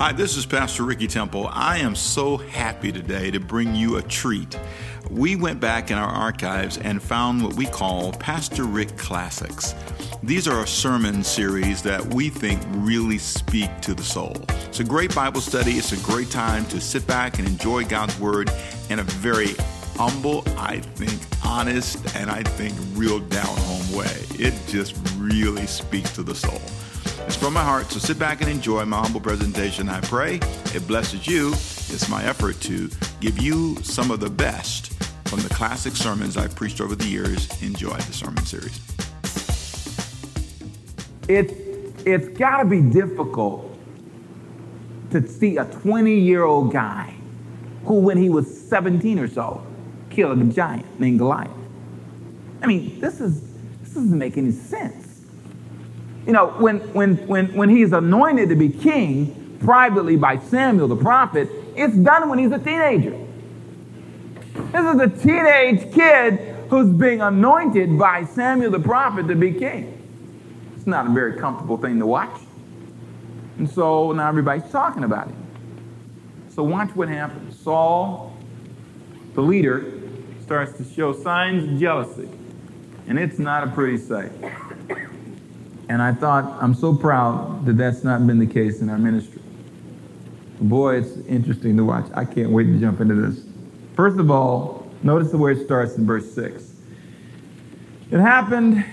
[0.00, 1.50] Hi, this is Pastor Ricky Temple.
[1.52, 4.58] I am so happy today to bring you a treat.
[5.10, 9.74] We went back in our archives and found what we call Pastor Rick Classics.
[10.22, 14.34] These are a sermon series that we think really speak to the soul.
[14.68, 15.72] It's a great Bible study.
[15.72, 18.50] It's a great time to sit back and enjoy God's Word
[18.88, 19.50] in a very
[19.96, 24.16] humble, I think honest, and I think real down home way.
[24.38, 26.62] It just really speaks to the soul.
[27.30, 29.88] It's from my heart, so sit back and enjoy my humble presentation.
[29.88, 30.40] I pray
[30.74, 31.50] it blesses you.
[31.52, 34.92] It's my effort to give you some of the best
[35.28, 37.46] from the classic sermons I've preached over the years.
[37.62, 38.80] Enjoy the sermon series.
[41.28, 41.52] It's,
[42.04, 43.78] it's got to be difficult
[45.12, 47.14] to see a 20 year old guy
[47.84, 49.64] who, when he was 17 or so,
[50.10, 51.48] killed a giant named Goliath.
[52.60, 53.40] I mean, this, is,
[53.82, 55.09] this doesn't make any sense
[56.26, 60.96] you know, when, when, when, when he's anointed to be king privately by Samuel the
[60.96, 63.16] prophet, it's done when he's a teenager.
[64.72, 69.96] This is a teenage kid who's being anointed by Samuel the prophet to be king.
[70.76, 72.40] It's not a very comfortable thing to watch.
[73.58, 75.34] And so now everybody's talking about it.
[76.54, 77.58] So watch what happens.
[77.58, 78.36] Saul,
[79.34, 79.92] the leader,
[80.42, 82.28] starts to show signs of jealousy.
[83.06, 84.32] And it's not a pretty sight.
[85.90, 89.42] And I thought, I'm so proud that that's not been the case in our ministry.
[90.60, 92.06] Boy, it's interesting to watch.
[92.14, 93.44] I can't wait to jump into this.
[93.96, 96.74] First of all, notice the way it starts in verse 6.
[98.12, 98.84] It happened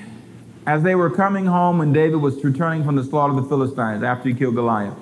[0.65, 4.01] as they were coming home when David was returning from the slaughter of the Philistines
[4.01, 4.97] after he killed Goliath,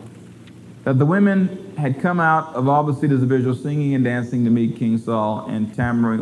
[0.84, 4.46] that the women had come out of all the cities of Israel singing and dancing
[4.46, 5.68] to meet King Saul and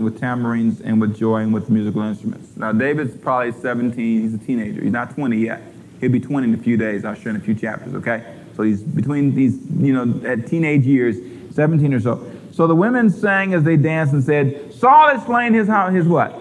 [0.03, 2.57] with tambourines and with joy and with musical instruments.
[2.57, 4.21] Now, David's probably 17.
[4.21, 4.81] He's a teenager.
[4.81, 5.61] He's not 20 yet.
[6.01, 7.05] He'll be 20 in a few days.
[7.05, 8.25] I'll show in a few chapters, okay?
[8.55, 11.17] So he's between these, you know, at teenage years,
[11.55, 12.31] 17 or so.
[12.51, 16.39] So the women sang as they danced and said, Saul has slain his, his what?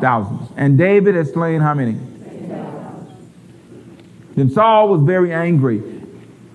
[0.00, 0.50] Thousands.
[0.56, 1.98] And David has slain how many?
[4.34, 6.01] Then Saul was very angry,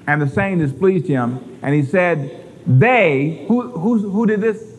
[0.07, 4.73] and the saying displeased him, and he said, They, who, who, who did this?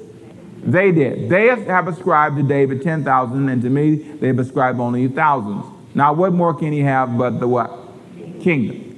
[0.63, 1.29] They did.
[1.29, 5.65] They have ascribed to David 10,000, and to me they have ascribed only thousands.
[5.95, 7.71] Now, what more can he have but the what?
[8.41, 8.89] Kingdom.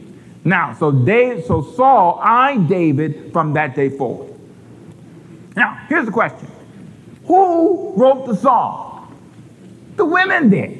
[0.44, 4.34] Now, so David, so Saul eyed David from that day forward.
[5.54, 6.50] Now, here's the question.
[7.26, 9.16] Who wrote the song?
[9.96, 10.79] The women did.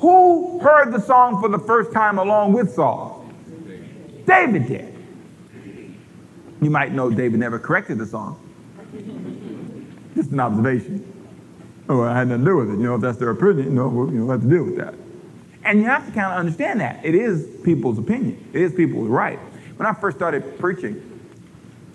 [0.00, 3.26] Who heard the song for the first time along with Saul?
[4.26, 4.96] David did.
[6.62, 8.38] You might know David never corrected the song.
[10.14, 11.06] Just an observation.
[11.88, 12.72] Oh, I had nothing to do with it.
[12.74, 14.76] You know, if that's their opinion, you know, we'll, you know, have to deal with
[14.76, 14.94] that.
[15.64, 17.04] And you have to kind of understand that.
[17.04, 18.48] It is people's opinion.
[18.52, 19.38] It is people's right.
[19.76, 21.20] When I first started preaching,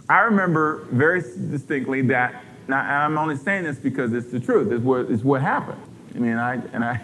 [0.09, 4.83] I remember very distinctly that, now I'm only saying this because it's the truth, it's
[4.83, 5.81] what, it's what happened.
[6.13, 7.01] I mean, I, and I,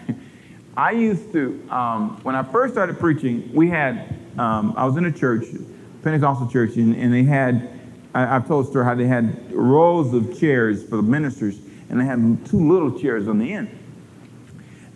[0.76, 5.04] I used to, um, when I first started preaching, we had, um, I was in
[5.04, 5.44] a church,
[6.02, 7.78] Pentecostal church, and, and they had,
[8.14, 11.58] I, have told a story how they had rows of chairs for the ministers
[11.92, 13.68] and they had two little chairs on the end.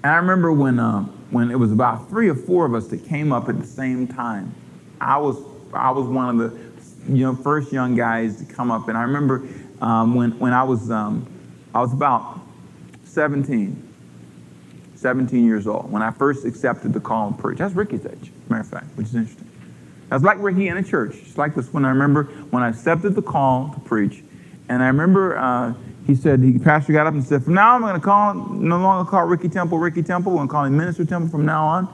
[0.02, 3.04] And I remember when, uh, when it was about three or four of us that
[3.04, 4.54] came up at the same time.
[4.98, 5.36] I was,
[5.74, 8.88] I was one of the you know, first young guys to come up.
[8.88, 9.46] And I remember
[9.82, 11.26] um, when, when I, was, um,
[11.74, 12.40] I was about
[13.04, 13.85] 17,
[15.06, 17.58] 17 years old, when I first accepted the call to preach.
[17.58, 19.48] That's Ricky's age, matter of fact, which is interesting.
[20.08, 21.14] That's like Ricky in a church.
[21.22, 21.84] It's like this one.
[21.84, 24.24] I remember when I accepted the call to preach.
[24.68, 25.74] And I remember uh,
[26.08, 28.34] he said, the pastor got up and said, from now on, I'm going to call,
[28.34, 30.32] no longer call Ricky Temple Ricky Temple.
[30.32, 31.88] I'm going to call him Minister Temple from now on.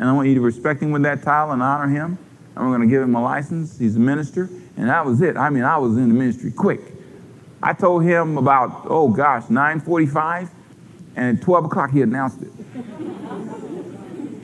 [0.00, 2.18] And I want you to respect him with that title and honor him.
[2.56, 3.78] And we're going to give him a license.
[3.78, 4.50] He's a minister.
[4.76, 5.36] And that was it.
[5.36, 6.80] I mean, I was in the ministry quick.
[7.62, 10.50] I told him about, oh gosh, 945.
[11.16, 12.52] And at 12 o'clock, he announced it.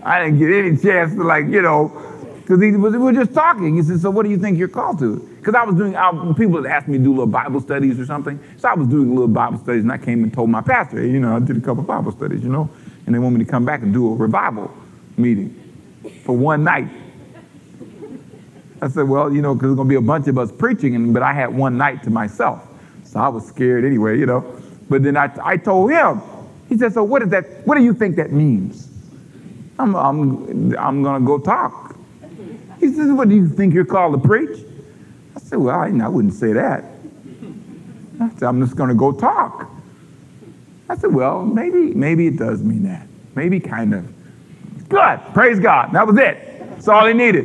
[0.03, 1.93] I didn't get any chance to like, you know,
[2.41, 3.77] because we were just talking.
[3.77, 5.21] He said, so what do you think you're called to?
[5.39, 8.07] Because I was doing, I, people had asked me to do little Bible studies or
[8.07, 8.41] something.
[8.57, 11.21] So I was doing little Bible studies, and I came and told my pastor, you
[11.21, 12.69] know, I did a couple Bible studies, you know,
[13.07, 14.73] and they want me to come back and do a revival
[15.17, 15.59] meeting
[16.25, 16.89] for one night.
[18.81, 20.97] I said, well, you know, because there's going to be a bunch of us preaching,
[20.97, 22.67] and, but I had one night to myself.
[23.05, 24.61] So I was scared anyway, you know.
[24.89, 26.21] But then I, I told him,
[26.73, 28.89] he said, so what is that, what do you think that means?
[29.79, 31.97] I'm, I'm, I'm going to go talk.
[32.81, 34.59] He says, what do you think you're called to preach?
[35.37, 36.85] I said, Well, I, I wouldn't say that.
[38.21, 39.71] I said, I'm just going to go talk.
[40.89, 43.07] I said, Well, maybe, maybe it does mean that.
[43.35, 44.89] Maybe kind of.
[44.89, 45.21] Good.
[45.35, 45.93] Praise God.
[45.93, 46.71] That was it.
[46.71, 47.45] That's all he needed.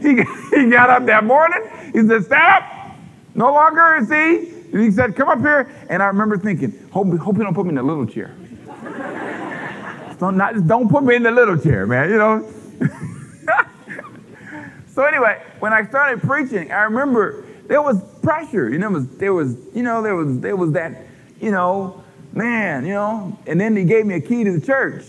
[0.00, 0.16] he,
[0.50, 1.62] he got up that morning.
[1.92, 2.96] He said, stand up.
[3.36, 4.50] No longer is he.
[4.72, 5.72] And he said, come up here.
[5.88, 8.34] And I remember thinking, hope, hope you don't put me in a little chair.
[10.18, 12.52] Don't, not, don't put me in the little chair, man, you know.
[14.88, 18.68] so anyway, when I started preaching, I remember there was pressure.
[18.68, 21.02] You know, there was, there was, you know, there was, there was that,
[21.40, 23.38] you know, man, you know.
[23.46, 25.04] And then he gave me a key to the church.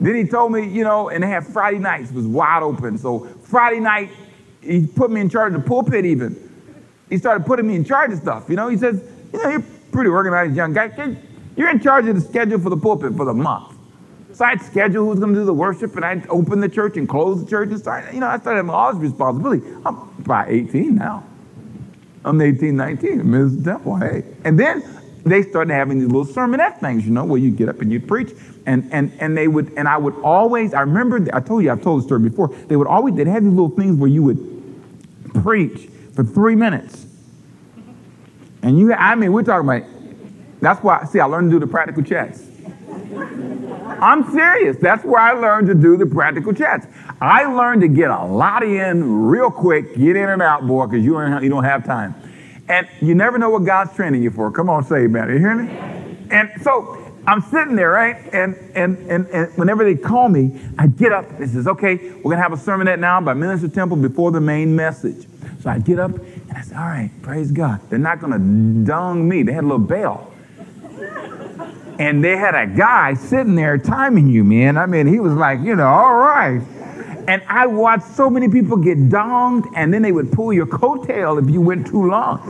[0.00, 2.96] Then he told me, you know, and they had Friday nights, was wide open.
[2.96, 4.10] So Friday night,
[4.62, 6.48] he put me in charge of the pulpit even.
[7.10, 8.48] He started putting me in charge of stuff.
[8.48, 9.02] You know, he says,
[9.32, 10.88] you know, you're pretty organized young guy.
[11.56, 13.76] You're in charge of the schedule for the pulpit for the month.
[14.32, 17.08] So I'd schedule who's going to do the worship, and I'd open the church and
[17.08, 19.66] close the church and start, you know, I started having all this responsibility.
[19.84, 21.24] I'm about 18 now.
[22.24, 24.24] I'm 18, 19, I'm in the temple, hey.
[24.44, 24.84] And then
[25.24, 28.00] they started having these little sermonette things, you know, where you get up and you
[28.00, 28.32] preach.
[28.66, 31.82] And, and, and they would, and I would always, I remember, I told you, I've
[31.82, 35.42] told the story before, they would always, they'd have these little things where you would
[35.42, 37.06] preach for three minutes.
[38.62, 39.82] And you, I mean, we're talking about,
[40.60, 42.42] that's why, see, I learned to do the practical chats.
[44.00, 44.76] I'm serious.
[44.78, 46.86] That's where I learned to do the practical chats.
[47.20, 51.04] I learned to get a lot in real quick, get in and out, boy, because
[51.04, 52.14] you, you don't have time.
[52.68, 54.50] And you never know what God's training you for.
[54.50, 55.28] Come on, say amen.
[55.28, 55.70] Are you hear me?
[56.30, 58.16] And so I'm sitting there, right?
[58.32, 62.22] And, and, and, and whenever they call me, I get up and says, okay, we're
[62.22, 65.26] going to have a sermonette now by Minister Temple before the main message.
[65.62, 67.80] So I get up and I say, all right, praise God.
[67.90, 69.42] They're not going to dung me.
[69.42, 70.29] They had a little bell.
[72.00, 74.78] And they had a guy sitting there timing you, man.
[74.78, 76.62] I mean, he was like, you know, all right.
[77.28, 81.40] And I watched so many people get donged, and then they would pull your coattail
[81.42, 82.40] if you went too long.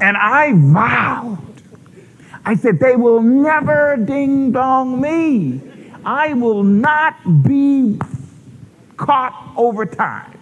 [0.00, 1.38] And I vowed,
[2.44, 5.60] I said, they will never ding dong me.
[6.04, 7.98] I will not be
[8.96, 10.38] caught over time.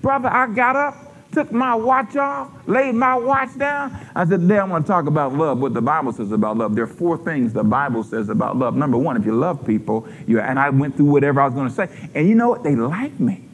[0.00, 3.96] Brother, I got up, took my watch off, laid my watch down.
[4.14, 6.74] I said, today I want to talk about love, what the Bible says about love.
[6.74, 8.76] There are four things the Bible says about love.
[8.76, 11.68] Number one, if you love people, you, and I went through whatever I was going
[11.68, 11.88] to say.
[12.14, 12.62] And you know what?
[12.62, 13.44] They liked me.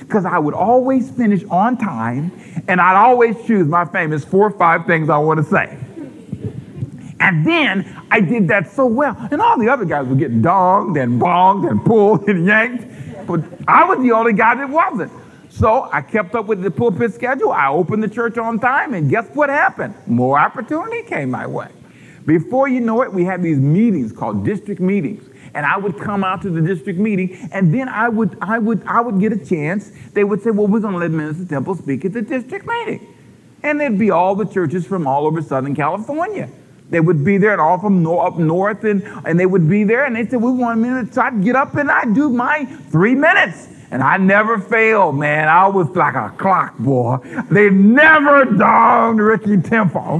[0.00, 2.32] Because I would always finish on time,
[2.68, 5.78] and I'd always choose my famous four or five things I want to say.
[7.18, 9.16] And then I did that so well.
[9.30, 13.26] And all the other guys would get donged and bonged and pulled and yanked.
[13.26, 15.10] But I was the only guy that wasn't.
[15.58, 17.50] So I kept up with the pulpit schedule.
[17.50, 19.94] I opened the church on time, and guess what happened?
[20.06, 21.68] More opportunity came my way.
[22.26, 25.24] Before you know it, we had these meetings called district meetings.
[25.54, 28.84] And I would come out to the district meeting, and then I would, I would,
[28.86, 29.90] I would get a chance.
[30.12, 33.14] They would say, Well, we're to let Minister Temple speak at the district meeting.
[33.62, 36.50] And there'd be all the churches from all over Southern California.
[36.90, 39.84] They would be there and all from no, up north, and, and they would be
[39.84, 41.14] there, and they said, We want a minute.
[41.14, 43.68] So I'd get up and I'd do my three minutes.
[43.90, 45.48] And I never failed, man.
[45.48, 47.18] I was like a clock boy.
[47.50, 50.18] They never dogged Ricky Temple.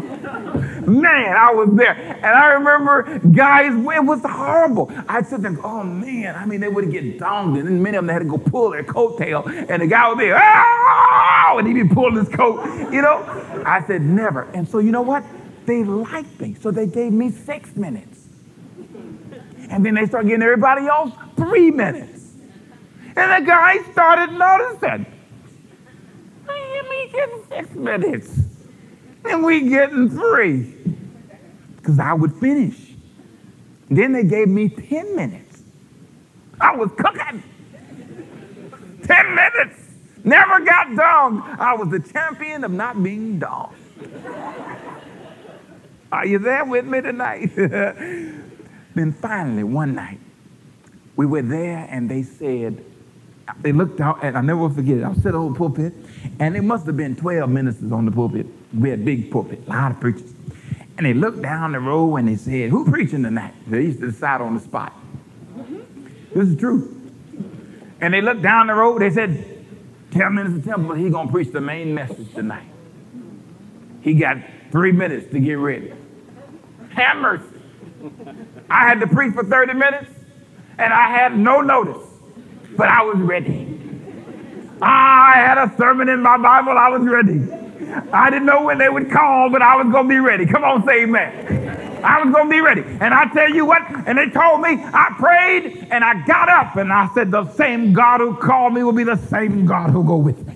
[0.86, 1.94] Man, I was there.
[1.94, 4.92] And I remember guys, it was horrible.
[5.08, 8.04] I'd sit there oh man, I mean, they would get dogged, and then many of
[8.04, 11.74] them had to go pull their coattail, and the guy would be, oh, and he'd
[11.74, 13.22] be pulling his coat, you know?
[13.66, 14.42] I said, never.
[14.54, 15.24] And so, you know what?
[15.66, 18.28] They liked me, so they gave me six minutes.
[19.68, 22.15] And then they started giving everybody else three minutes.
[23.16, 25.06] And the guy started noticing.
[26.48, 28.40] I Me getting six minutes.
[29.24, 30.74] And we getting three.
[31.76, 32.76] Because I would finish.
[33.88, 35.62] Then they gave me 10 minutes.
[36.60, 37.42] I was cooking.
[39.04, 39.80] 10 minutes.
[40.24, 41.60] Never got dogged.
[41.60, 43.76] I was the champion of not being dogged.
[46.12, 47.54] Are you there with me tonight?
[47.56, 50.20] then finally, one night,
[51.14, 52.84] we were there and they said,
[53.62, 55.04] they looked out, and I never forget it.
[55.04, 55.94] I sitting on the pulpit,
[56.38, 58.46] and it must have been 12 ministers on the pulpit.
[58.78, 60.34] We had a big pulpit, a lot of preachers.
[60.96, 63.54] And they looked down the row and they said, Who preaching tonight?
[63.66, 64.94] They used to decide on the spot.
[66.34, 66.92] This is true.
[68.00, 69.64] And they looked down the road, they said,
[70.10, 72.68] Tell Minister Temple he's to preach the main message tonight.
[74.00, 74.38] He got
[74.70, 75.92] three minutes to get ready.
[76.90, 77.44] Have mercy.
[78.70, 80.10] I had to preach for 30 minutes,
[80.78, 82.05] and I had no notice
[82.76, 83.72] but I was ready.
[84.82, 87.40] I had a sermon in my Bible, I was ready.
[88.12, 90.46] I didn't know when they would call, but I was going to be ready.
[90.46, 92.04] Come on, say amen.
[92.04, 92.82] I was going to be ready.
[92.82, 96.76] And I tell you what, and they told me, I prayed and I got up
[96.76, 100.02] and I said, the same God who called me will be the same God who'll
[100.02, 100.54] go with me.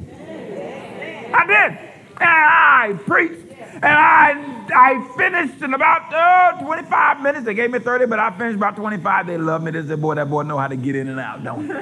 [1.33, 1.79] I did.
[2.21, 7.45] And I preached and I, I finished in about uh, 25 minutes.
[7.45, 9.27] They gave me 30, but I finished about 25.
[9.27, 9.71] They loved me.
[9.71, 11.73] They said, boy, that boy know how to get in and out, don't he?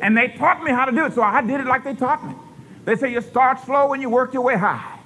[0.00, 2.26] And they taught me how to do it, so I did it like they taught
[2.26, 2.34] me.
[2.84, 4.98] They say you start slow and you work your way high.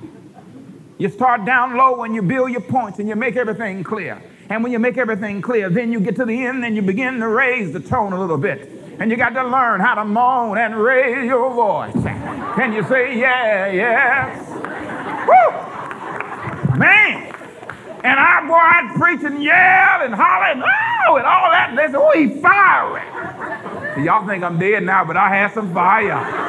[0.99, 4.21] You start down low and you build your points and you make everything clear.
[4.51, 7.21] And when you make everything clear, then you get to the end and you begin
[7.21, 8.69] to raise the tone a little bit.
[8.99, 11.93] And you got to learn how to moan and raise your voice.
[12.03, 14.48] Can you say, yeah, yes?
[15.29, 16.79] Woo!
[16.79, 17.35] Man!
[18.05, 21.71] And I go out preaching, yell and holler and oh, and all that.
[21.71, 23.03] And they say, oh, he's fiery.
[23.95, 26.49] So y'all think I'm dead now, but I had some fire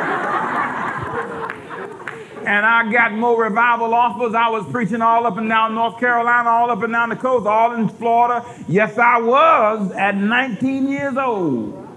[2.49, 4.33] and I got more revival offers.
[4.33, 7.45] I was preaching all up and down North Carolina, all up and down the coast,
[7.45, 8.43] all in Florida.
[8.67, 11.87] Yes, I was at 19 years old.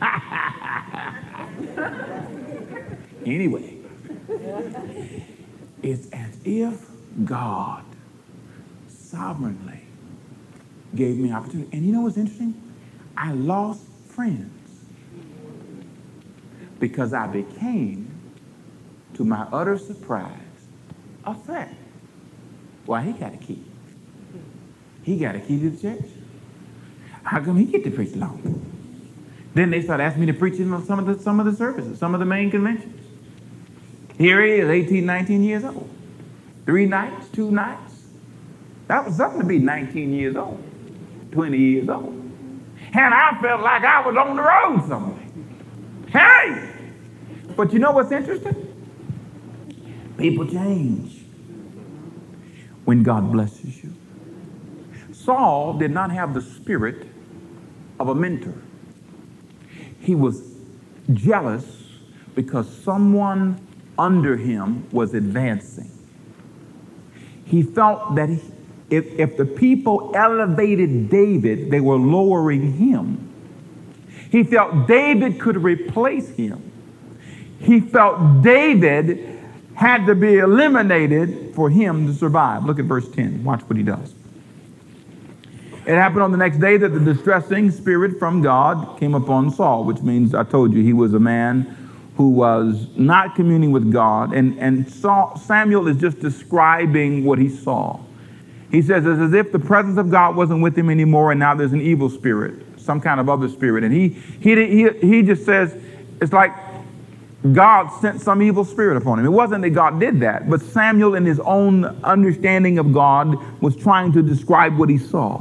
[3.26, 3.76] anyway,
[5.82, 6.88] it's as if
[7.24, 7.84] God
[8.88, 9.80] sovereignly
[10.94, 11.68] gave me opportunity.
[11.76, 12.60] And you know what's interesting?
[13.16, 14.50] I lost friends
[16.78, 18.10] because I became
[19.14, 20.32] to my utter surprise,
[21.24, 21.74] a threat.
[22.86, 23.64] Why, he got a key.
[25.02, 26.08] He got a key to the church.
[27.24, 28.64] How come he get to preach long?
[29.54, 31.98] Then they start asking me to preach in some of the some of the services,
[31.98, 32.97] some of the main conventions.
[34.18, 35.88] Here he is, 18, 19 years old.
[36.66, 38.02] Three nights, two nights.
[38.88, 40.62] That was something to be 19 years old,
[41.32, 42.14] 20 years old.
[42.92, 45.24] And I felt like I was on the road somewhere.
[46.08, 46.74] Hey!
[47.56, 48.64] But you know what's interesting?
[50.16, 51.22] People change
[52.84, 53.94] when God blesses you.
[55.12, 57.06] Saul did not have the spirit
[58.00, 58.54] of a mentor.
[60.00, 60.42] He was
[61.12, 61.66] jealous
[62.34, 63.67] because someone
[63.98, 65.90] under him was advancing.
[67.44, 68.30] He felt that
[68.90, 73.24] if, if the people elevated David, they were lowering him.
[74.30, 76.70] He felt David could replace him.
[77.60, 79.38] He felt David
[79.74, 82.64] had to be eliminated for him to survive.
[82.64, 83.44] Look at verse 10.
[83.44, 84.14] Watch what he does.
[85.86, 89.84] It happened on the next day that the distressing spirit from God came upon Saul,
[89.84, 91.77] which means I told you he was a man
[92.18, 94.34] who was not communing with God.
[94.34, 98.00] And, and Saul, Samuel is just describing what he saw.
[98.72, 101.54] He says it's as if the presence of God wasn't with him anymore, and now
[101.54, 103.84] there's an evil spirit, some kind of other spirit.
[103.84, 104.08] And he,
[104.40, 105.80] he, he, he just says,
[106.20, 106.50] it's like
[107.52, 109.24] God sent some evil spirit upon him.
[109.24, 113.76] It wasn't that God did that, but Samuel, in his own understanding of God, was
[113.76, 115.40] trying to describe what he saw.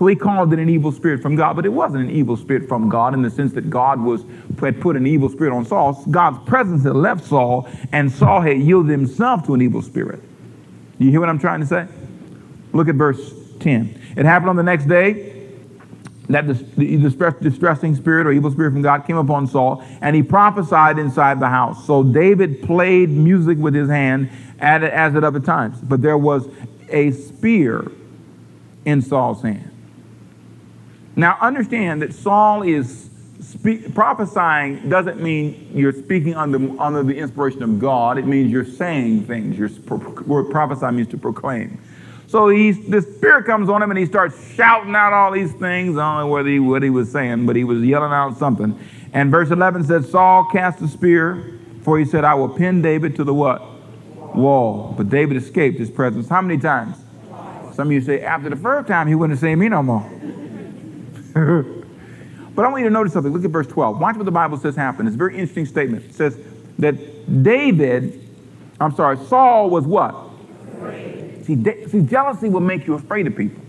[0.00, 2.66] So he called it an evil spirit from God, but it wasn't an evil spirit
[2.66, 4.24] from God in the sense that God was
[4.58, 6.02] had put an evil spirit on Saul.
[6.10, 10.22] God's presence had left Saul, and Saul had yielded himself to an evil spirit.
[10.98, 11.86] You hear what I'm trying to say?
[12.72, 14.14] Look at verse 10.
[14.16, 15.50] It happened on the next day
[16.30, 20.98] that the distressing spirit or evil spirit from God came upon Saul, and he prophesied
[20.98, 21.86] inside the house.
[21.86, 24.30] So David played music with his hand
[24.60, 26.48] as at other times, but there was
[26.88, 27.92] a spear
[28.86, 29.66] in Saul's hand.
[31.16, 37.62] Now understand that Saul is speak, prophesying doesn't mean you're speaking under, under the inspiration
[37.62, 38.18] of God.
[38.18, 39.58] It means you're saying things.
[39.58, 39.70] Your
[40.26, 41.80] word prophesy means to proclaim.
[42.26, 45.98] So he's, the Spirit comes on him and he starts shouting out all these things.
[45.98, 48.78] I don't know what he, what he was saying, but he was yelling out something.
[49.12, 53.16] And verse 11 says, Saul cast a spear, for he said, I will pin David
[53.16, 53.62] to the what?
[54.36, 54.94] Wall.
[54.96, 56.28] But David escaped his presence.
[56.28, 56.98] How many times?
[57.74, 60.08] Some of you say, after the first time, he wouldn't have seen me no more.
[62.54, 63.32] but I want you to notice something.
[63.32, 63.98] Look at verse 12.
[63.98, 65.08] Watch what the Bible says happened.
[65.08, 66.04] It's a very interesting statement.
[66.06, 66.38] It says
[66.78, 68.28] that David,
[68.80, 70.14] I'm sorry, Saul was what?
[71.44, 73.62] See, see, jealousy will make you afraid of people.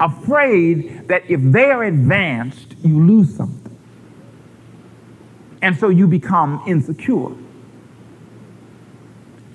[0.00, 3.76] Afraid that if they're advanced, you lose something.
[5.62, 7.30] And so you become insecure.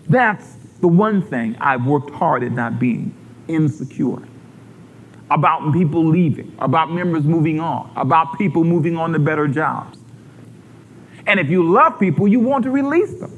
[0.10, 3.16] That's the one thing I've worked hard at not being
[3.48, 4.22] insecure.
[5.34, 9.98] About people leaving, about members moving on, about people moving on to better jobs.
[11.26, 13.32] And if you love people, you want to release them.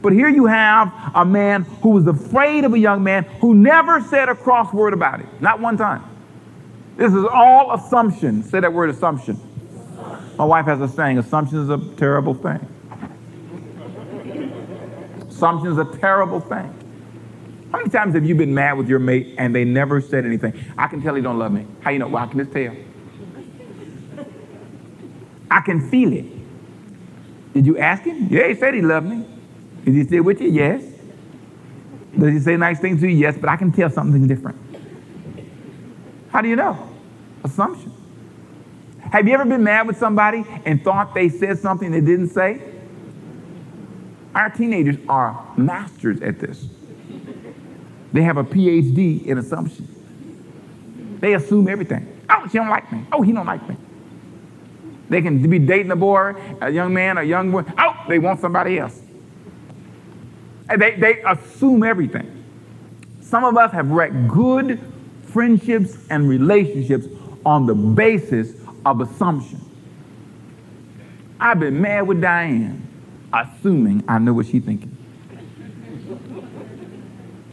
[0.00, 4.00] But here you have a man who was afraid of a young man who never
[4.00, 6.02] said a cross word about it, not one time.
[6.96, 8.42] This is all assumption.
[8.42, 9.38] Say that word assumption.
[10.38, 12.66] My wife has a saying assumption is a terrible thing.
[15.28, 16.74] Assumption is a terrible thing.
[17.70, 20.54] How many times have you been mad with your mate and they never said anything?
[20.76, 21.66] I can tell he don't love me.
[21.80, 22.08] How you know?
[22.08, 22.74] Well, I can just tell.
[25.50, 26.24] I can feel it.
[27.54, 28.28] Did you ask him?
[28.28, 29.24] Yeah, he said he loved me.
[29.86, 30.48] Is he still with you?
[30.48, 30.84] Yes.
[32.18, 33.16] Does he say nice things to you?
[33.16, 34.58] Yes, but I can tell something different.
[36.30, 36.88] How do you know?
[37.44, 37.92] Assumption.
[39.00, 42.62] Have you ever been mad with somebody and thought they said something they didn't say?
[44.34, 46.66] Our teenagers are masters at this.
[48.12, 49.86] They have a PhD in assumption.
[51.20, 52.20] They assume everything.
[52.28, 53.04] Oh, she don't like me.
[53.12, 53.76] Oh, he don't like me.
[55.08, 57.72] They can be dating a boy, a young man, a young woman.
[57.76, 59.00] Oh, they want somebody else.
[60.68, 62.44] And they, they assume everything.
[63.20, 64.80] Some of us have wrecked good
[65.24, 67.06] friendships and relationships
[67.44, 68.54] on the basis
[68.86, 69.60] of assumption.
[71.40, 72.86] I've been mad with Diane,
[73.32, 74.96] assuming I know what she's thinking.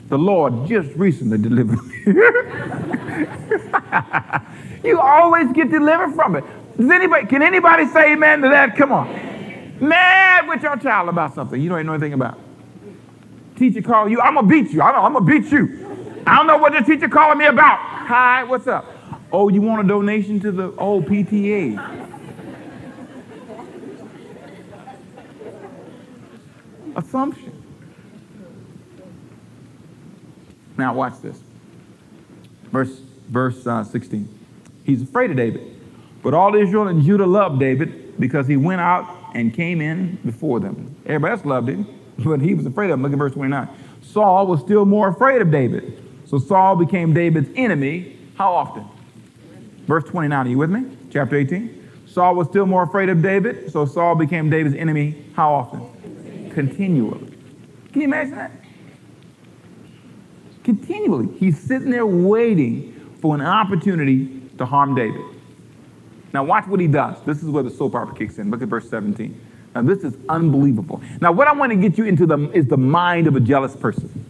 [0.09, 1.95] The Lord just recently delivered me.
[4.83, 6.45] you always get delivered from it.
[6.77, 8.77] Does anybody, can anybody say amen to that?
[8.77, 9.07] Come on.
[9.81, 12.39] Mad with your child about something you don't even know anything about.
[13.57, 14.81] Teacher call you, I'm gonna beat you.
[14.81, 15.83] I'm gonna beat you.
[16.25, 17.79] I don't know what the teacher calling me about.
[17.79, 18.85] Hi, what's up?
[19.31, 21.77] Oh, you want a donation to the old PTA?
[26.95, 27.46] Assumption.
[30.77, 31.39] Now watch this.
[32.72, 34.27] Verse verse uh, 16.
[34.84, 35.75] He's afraid of David.
[36.24, 40.60] But all Israel and Judah loved David because he went out and came in before
[40.60, 40.96] them.
[41.05, 41.88] Everybody else loved him,
[42.19, 43.03] but he was afraid of him.
[43.03, 43.67] Look at verse 29.
[44.01, 46.03] Saul was still more afraid of David.
[46.25, 48.17] So Saul became David's enemy.
[48.36, 48.86] How often?
[49.86, 50.46] Verse 29.
[50.46, 50.86] Are you with me?
[51.12, 51.77] Chapter 18.
[52.05, 53.72] Saul was still more afraid of David.
[53.72, 55.24] So Saul became David's enemy.
[55.36, 56.50] How often?
[56.51, 57.34] Continually.
[57.91, 58.51] Can you imagine that?
[60.67, 61.29] Continually.
[61.38, 65.24] He's sitting there waiting for an opportunity to harm David.
[66.33, 67.15] Now, watch what he does.
[67.25, 68.51] This is where the soap opera kicks in.
[68.51, 69.39] Look at verse 17.
[69.74, 71.01] Now, this is unbelievable.
[71.21, 73.77] Now, what I want to get you into the, is the mind of a jealous
[73.77, 74.25] person.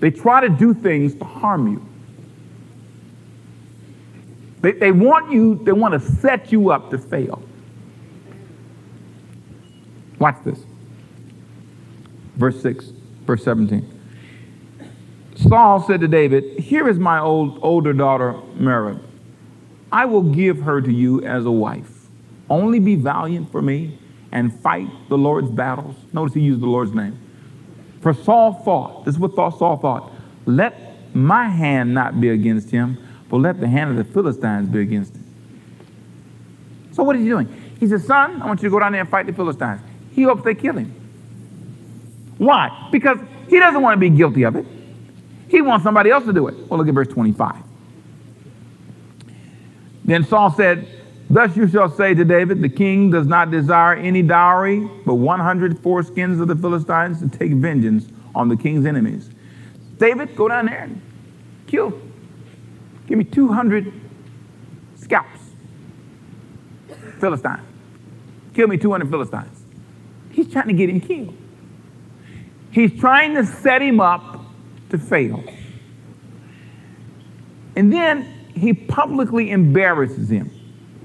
[0.00, 1.86] They try to do things to harm you.
[4.62, 7.42] They, they want you, they want to set you up to fail.
[10.18, 10.60] Watch this.
[12.36, 12.86] Verse 6,
[13.26, 13.93] verse 17.
[15.36, 19.02] Saul said to David, Here is my old, older daughter, Merab.
[19.90, 22.08] I will give her to you as a wife.
[22.48, 23.98] Only be valiant for me
[24.32, 25.96] and fight the Lord's battles.
[26.12, 27.18] Notice he used the Lord's name.
[28.00, 30.12] For Saul thought, this is what Saul thought,
[30.46, 32.98] let my hand not be against him,
[33.30, 35.24] but let the hand of the Philistines be against him.
[36.92, 37.48] So what is he doing?
[37.80, 39.80] He says, son, I want you to go down there and fight the Philistines.
[40.12, 40.92] He hopes they kill him.
[42.38, 42.88] Why?
[42.92, 43.18] Because
[43.48, 44.66] he doesn't want to be guilty of it.
[45.48, 46.54] He wants somebody else to do it.
[46.68, 47.56] Well, look at verse 25.
[50.04, 50.86] Then Saul said,
[51.30, 55.78] Thus you shall say to David, The king does not desire any dowry, but 100
[55.78, 59.30] foreskins of the Philistines to take vengeance on the king's enemies.
[59.98, 61.00] David, go down there and
[61.66, 61.98] kill.
[63.06, 63.92] Give me 200
[64.96, 65.40] scalps.
[67.18, 67.60] Philistine.
[68.54, 69.64] Kill me 200 Philistines.
[70.30, 71.36] He's trying to get him killed.
[72.70, 74.33] He's trying to set him up
[74.90, 75.42] to fail.
[77.76, 78.22] And then
[78.54, 80.50] he publicly embarrasses him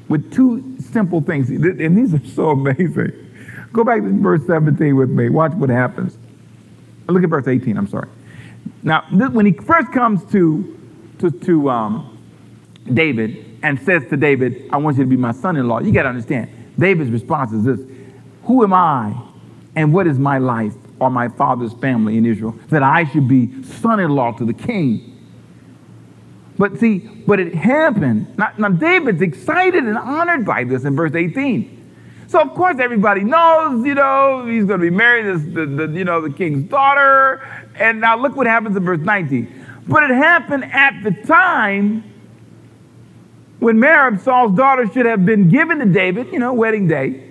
[0.08, 1.50] with two simple things.
[1.50, 3.12] And these are so amazing.
[3.72, 5.30] Go back to verse 17 with me.
[5.30, 6.18] Watch what happens.
[7.08, 8.08] Look at verse 18, I'm sorry.
[8.84, 10.78] Now, when he first comes to,
[11.20, 12.18] to, to um,
[12.94, 15.92] David and says to David, I want you to be my son in law, you
[15.92, 16.50] got to understand.
[16.78, 17.80] David's response is this
[18.44, 19.14] Who am I
[19.76, 23.64] and what is my life or my father's family in Israel that I should be
[23.64, 25.16] son in law to the king?
[26.58, 28.38] But see, but it happened.
[28.38, 31.78] Now, now, David's excited and honored by this in verse 18.
[32.28, 35.98] So of course everybody knows, you know, he's going to be married to the, the,
[35.98, 37.42] you know, the king's daughter.
[37.76, 39.66] And now look what happens in verse 19.
[39.88, 42.04] But it happened at the time
[43.60, 47.30] when Merab, Saul's daughter, should have been given to David, you know, wedding day,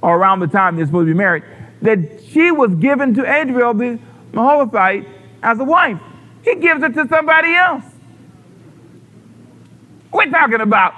[0.00, 1.42] or around the time they're supposed to be married,
[1.82, 3.98] that she was given to Adriel the
[4.32, 5.08] Meholathite
[5.42, 5.98] as a wife.
[6.44, 7.84] He gives it to somebody else.
[10.12, 10.94] We're talking about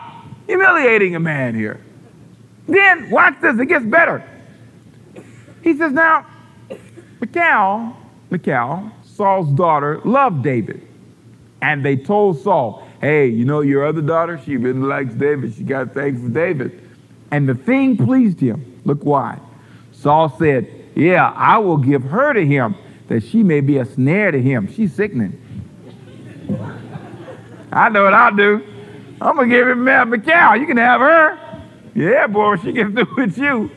[0.47, 1.81] humiliating a man here.
[2.67, 4.25] Then, watch this, it gets better.
[5.63, 6.27] He says, Now,
[7.21, 7.97] Michal,
[8.31, 10.87] Michal, Saul's daughter, loved David.
[11.61, 14.41] And they told Saul, Hey, you know your other daughter?
[14.45, 15.55] She really likes David.
[15.55, 16.81] She got thanks for David.
[17.31, 18.81] And the thing pleased him.
[18.85, 19.39] Look why.
[20.03, 22.75] Saul said, Yeah, I will give her to him
[23.09, 24.73] that she may be a snare to him.
[24.73, 25.39] She's sickening.
[27.71, 28.67] I know what I'll do.
[29.21, 30.57] I'm going to give him Michal.
[30.57, 31.39] You can have her.
[31.95, 33.71] Yeah, boy, she gets through with you.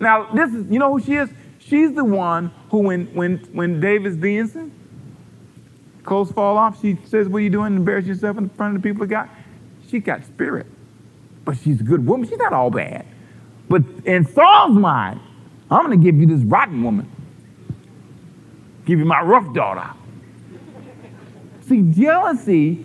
[0.00, 1.28] Now, this is, you know who she is?
[1.58, 4.72] She's the one who, when, when, when David's dancing,
[6.04, 7.76] clothes fall off, she says, What are you doing?
[7.76, 9.28] Embarrass yourself in front of the people of God.
[9.88, 10.66] she got spirit,
[11.44, 12.26] but she's a good woman.
[12.26, 13.04] She's not all bad.
[13.70, 15.20] But in Saul's mind,
[15.70, 17.08] I'm going to give you this rotten woman.
[18.84, 19.88] Give you my rough daughter.
[21.68, 22.84] See, jealousy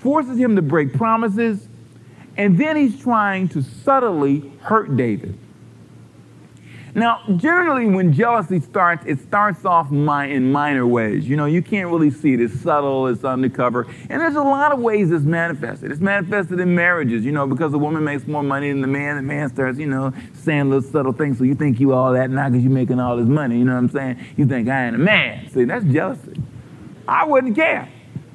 [0.00, 1.68] forces him to break promises,
[2.38, 5.38] and then he's trying to subtly hurt David.
[6.94, 10.04] Now, generally, when jealousy starts, it starts off in
[10.52, 11.26] minor ways.
[11.26, 12.40] You know, you can't really see it.
[12.40, 13.86] It's subtle, it's undercover.
[14.10, 15.90] And there's a lot of ways it's manifested.
[15.90, 19.16] It's manifested in marriages, you know, because the woman makes more money than the man.
[19.16, 21.38] The man starts, you know, saying little subtle things.
[21.38, 23.58] So you think you all that now because you're making all this money.
[23.58, 24.18] You know what I'm saying?
[24.36, 25.48] You think I ain't a man.
[25.50, 26.42] See, that's jealousy.
[27.08, 27.88] I wouldn't care.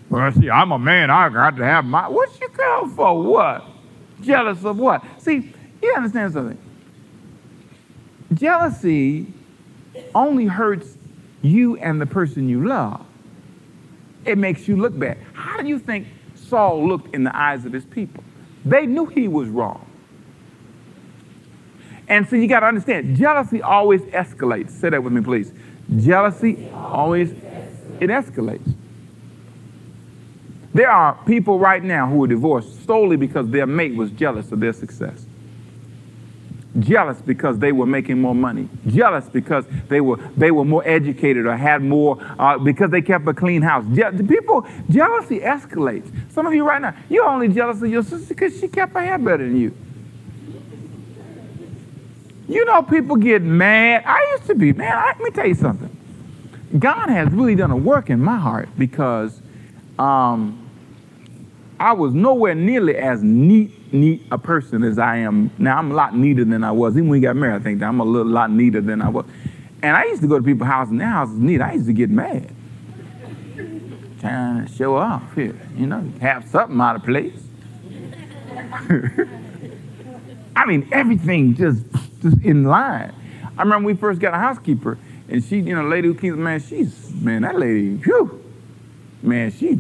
[0.10, 1.12] Well, see, I'm a man.
[1.12, 2.08] I got to have my.
[2.08, 3.22] What you care for?
[3.22, 3.66] What?
[4.22, 5.04] Jealous of what?
[5.20, 6.58] See, you understand something?
[8.34, 9.28] Jealousy
[10.14, 10.98] only hurts
[11.42, 13.06] you and the person you love.
[14.26, 15.18] It makes you look bad.
[15.34, 18.24] How do you think Saul looked in the eyes of his people?
[18.66, 19.86] They knew he was wrong.
[22.10, 24.72] And so you got to understand, jealousy always escalates.
[24.72, 25.54] Say that with me, please.
[25.98, 28.74] Jealousy always it escalates.
[30.74, 34.60] There are people right now who are divorced solely because their mate was jealous of
[34.60, 35.27] their success
[36.80, 41.46] jealous because they were making more money, jealous because they were they were more educated
[41.46, 43.86] or had more uh, because they kept a clean house.
[43.94, 46.12] Je- people jealousy escalates.
[46.32, 49.02] Some of you right now, you're only jealous of your sister because she kept her
[49.02, 49.76] hair better than you.
[52.48, 54.04] You know, people get mad.
[54.06, 54.96] I used to be man.
[54.96, 55.94] Let me tell you something.
[56.78, 59.42] God has really done a work in my heart because
[59.98, 60.70] um,
[61.80, 65.78] I was nowhere nearly as neat neat a person as I am now.
[65.78, 66.94] I'm a lot neater than I was.
[66.94, 69.26] Even when we got married, I think I'm a little lot neater than I was.
[69.82, 71.62] And I used to go to people's houses, and their house is neat.
[71.62, 72.54] I used to get mad.
[74.20, 77.40] Trying to show off here, you know, have something out of place.
[80.56, 81.86] I mean, everything just,
[82.22, 83.14] just in line.
[83.58, 84.98] I remember we first got a housekeeper,
[85.30, 88.44] and she, you know, lady who keeps, man, she's, man, that lady, whew,
[89.22, 89.80] man, she,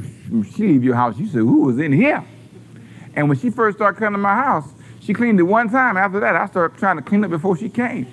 [0.56, 2.24] she leave your house, you say, who was in here?
[3.17, 5.97] And when she first started coming to my house, she cleaned it one time.
[5.97, 8.06] After that, I started trying to clean it before she came.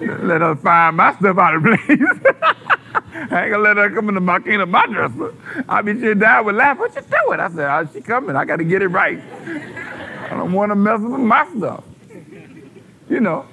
[0.00, 1.80] let her find my stuff out of place.
[1.88, 5.34] I ain't gonna let her come into my clean up my dresser.
[5.66, 6.78] I mean, she died with laugh.
[6.78, 7.40] What you doing?
[7.40, 8.36] I said, oh, she coming.
[8.36, 9.20] I got to get it right.
[9.22, 11.82] I don't want to mess with my stuff.
[13.08, 13.46] You know.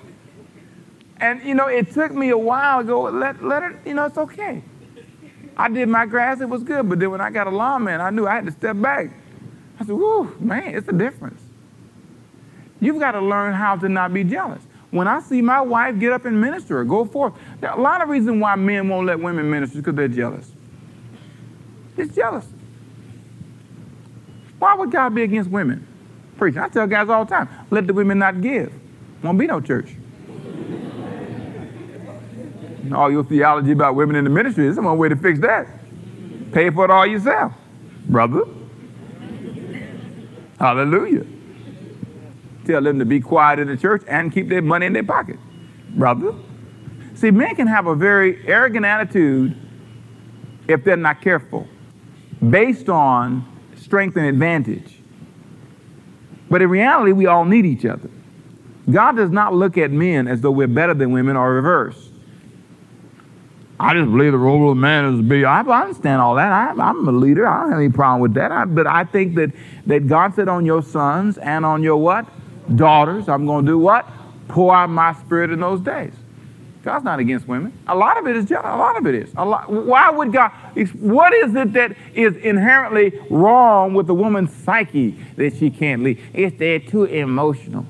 [1.17, 3.01] And you know, it took me a while to go.
[3.03, 3.79] Let let her.
[3.85, 4.61] You know, it's okay.
[5.55, 6.41] I did my grass.
[6.41, 6.89] It was good.
[6.89, 9.11] But then when I got a lawman, I knew I had to step back.
[9.79, 11.41] I said, whoo, man, it's a difference.
[12.79, 14.61] You've got to learn how to not be jealous.
[14.91, 17.81] When I see my wife get up and minister or go forth, there are a
[17.81, 20.51] lot of reasons why men won't let women minister because they're jealous.
[21.97, 22.45] It's jealous.
[24.59, 25.85] Why would God be against women?
[26.37, 26.61] Preaching.
[26.61, 28.71] I tell guys all the time, let the women not give.
[29.23, 29.89] Won't be no church.
[32.93, 35.67] all your theology about women in the ministry, there's one way to fix that.
[36.51, 37.53] Pay for it all yourself,
[38.07, 38.43] brother.
[40.59, 41.25] Hallelujah.
[42.65, 45.37] Tell them to be quiet in the church and keep their money in their pocket.
[45.89, 46.33] Brother.
[47.13, 49.55] See, men can have a very arrogant attitude
[50.67, 51.67] if they're not careful,
[52.49, 53.45] based on
[53.77, 54.99] strength and advantage.
[56.49, 58.09] But in reality, we all need each other.
[58.89, 62.09] God does not look at men as though we're better than women or reverse.
[63.79, 65.43] I just believe the role of a man is to be.
[65.43, 66.51] I, understand all that.
[66.51, 67.45] I, am a leader.
[67.45, 68.51] I don't have any problem with that.
[68.51, 69.51] I, but I think that,
[69.87, 72.25] that God said on your sons and on your what?
[72.73, 74.09] Daughters, I'm going to do what?
[74.47, 76.13] Pour out my spirit in those days.
[76.83, 77.73] God's not against women.
[77.87, 79.31] A lot of it is a lot of it is.
[79.35, 80.51] A lot, why would God,
[80.99, 86.21] what is it that is inherently wrong with the woman's psyche that she can't lead?
[86.31, 87.87] It's they're too emotional.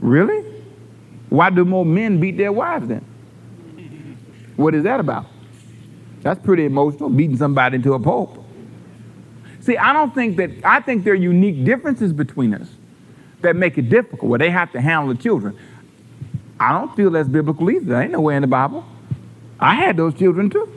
[0.00, 0.42] Really?
[1.28, 3.04] Why do more men beat their wives then?
[4.60, 5.26] What is that about?
[6.20, 8.44] That's pretty emotional, beating somebody into a pulp.
[9.60, 12.68] See, I don't think that, I think there are unique differences between us
[13.40, 15.58] that make it difficult, where they have to handle the children.
[16.58, 17.86] I don't feel that's biblical either.
[17.86, 18.84] There ain't nowhere in the Bible.
[19.58, 20.70] I had those children too.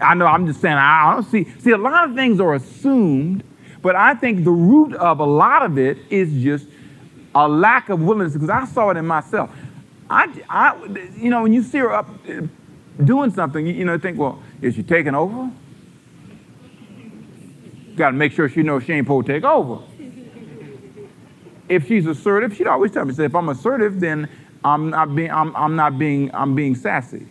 [0.00, 1.46] I know, I'm just saying, I don't see.
[1.60, 3.44] See, a lot of things are assumed,
[3.82, 6.66] but I think the root of a lot of it is just
[7.34, 9.50] a lack of willingness, because I saw it in myself.
[10.10, 10.76] I, I,
[11.16, 12.42] you know, when you see her up uh,
[13.04, 15.50] doing something, you, you know, think, well, is she taking over?
[17.94, 19.84] Got to make sure she knows she ain't supposed to take over.
[21.68, 24.28] If she's assertive, she'd always tell me, say, if I'm assertive, then
[24.64, 27.28] I'm not being, I'm, I'm not being, I'm being sassy.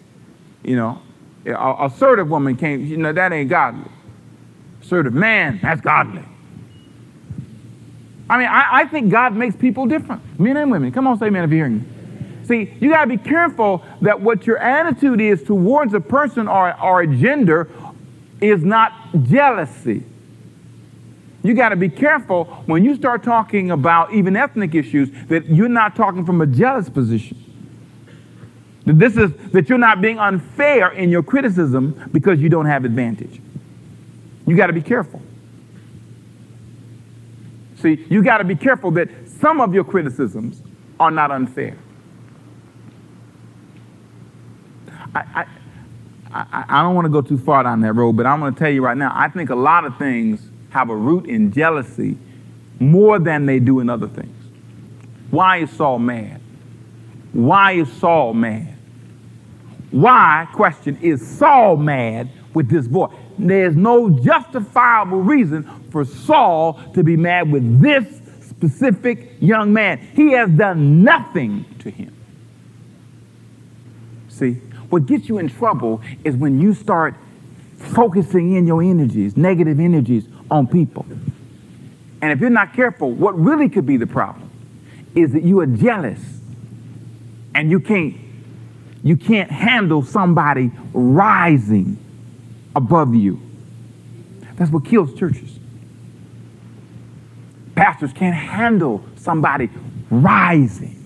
[0.63, 1.01] You know,
[1.45, 3.91] a assertive woman can't, you know, that ain't godly.
[4.81, 6.23] Assertive man, that's godly.
[8.29, 10.93] I mean, I, I think God makes people different, men and women.
[10.93, 11.98] Come on, say amen if you're hearing me.
[12.49, 16.75] See, you got to be careful that what your attitude is towards a person or,
[16.81, 17.69] or a gender
[18.41, 20.03] is not jealousy.
[21.43, 25.69] You got to be careful when you start talking about even ethnic issues that you're
[25.69, 27.37] not talking from a jealous position.
[28.85, 32.83] That this is that you're not being unfair in your criticism because you don't have
[32.83, 33.39] advantage.
[34.47, 35.21] You got to be careful.
[37.75, 39.07] See, you got to be careful that
[39.39, 40.63] some of your criticisms
[40.99, 41.77] are not unfair.
[45.15, 45.45] I,
[46.31, 48.59] I, I, don't want to go too far down that road, but I'm going to
[48.59, 52.17] tell you right now, I think a lot of things have a root in jealousy
[52.79, 54.35] more than they do in other things.
[55.31, 56.41] Why is Saul mad?
[57.33, 58.75] Why is Saul mad?
[59.91, 63.13] Why, question, is Saul mad with this boy?
[63.37, 68.05] There's no justifiable reason for Saul to be mad with this
[68.47, 69.97] specific young man.
[69.97, 72.15] He has done nothing to him.
[74.27, 77.15] See, what gets you in trouble is when you start
[77.77, 81.05] focusing in your energies, negative energies, on people.
[82.21, 84.49] And if you're not careful, what really could be the problem
[85.15, 86.19] is that you are jealous
[87.55, 88.15] and you can't
[89.01, 91.97] you can't handle somebody rising
[92.75, 93.39] above you.
[94.55, 95.57] That's what kills churches.
[97.75, 99.69] Pastors can't handle somebody
[100.09, 100.97] rising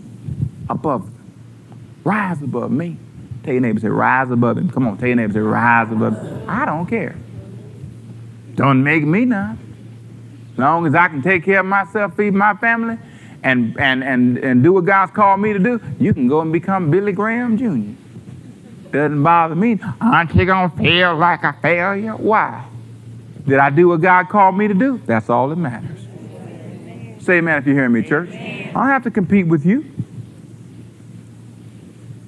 [0.69, 1.33] above them.
[2.03, 2.97] Rise above me.
[3.43, 4.69] Tell your neighbor, say, rise above him.
[4.69, 6.49] Come on, tell your neighbor, say, rise above him.
[6.49, 7.15] I don't care.
[8.55, 9.59] Don't make me none.
[10.53, 12.97] As long as I can take care of myself, feed my family,
[13.43, 16.53] and, and, and, and do what God's called me to do, you can go and
[16.53, 17.99] become Billy Graham Jr.
[18.91, 19.79] Doesn't bother me.
[19.99, 22.15] Aren't you going to feel like a failure?
[22.15, 22.65] Why?
[23.45, 25.01] Did I do what God called me to do?
[25.05, 25.99] That's all that matters.
[27.19, 28.29] Say amen if you're hearing me, church.
[28.29, 29.89] I don't have to compete with you.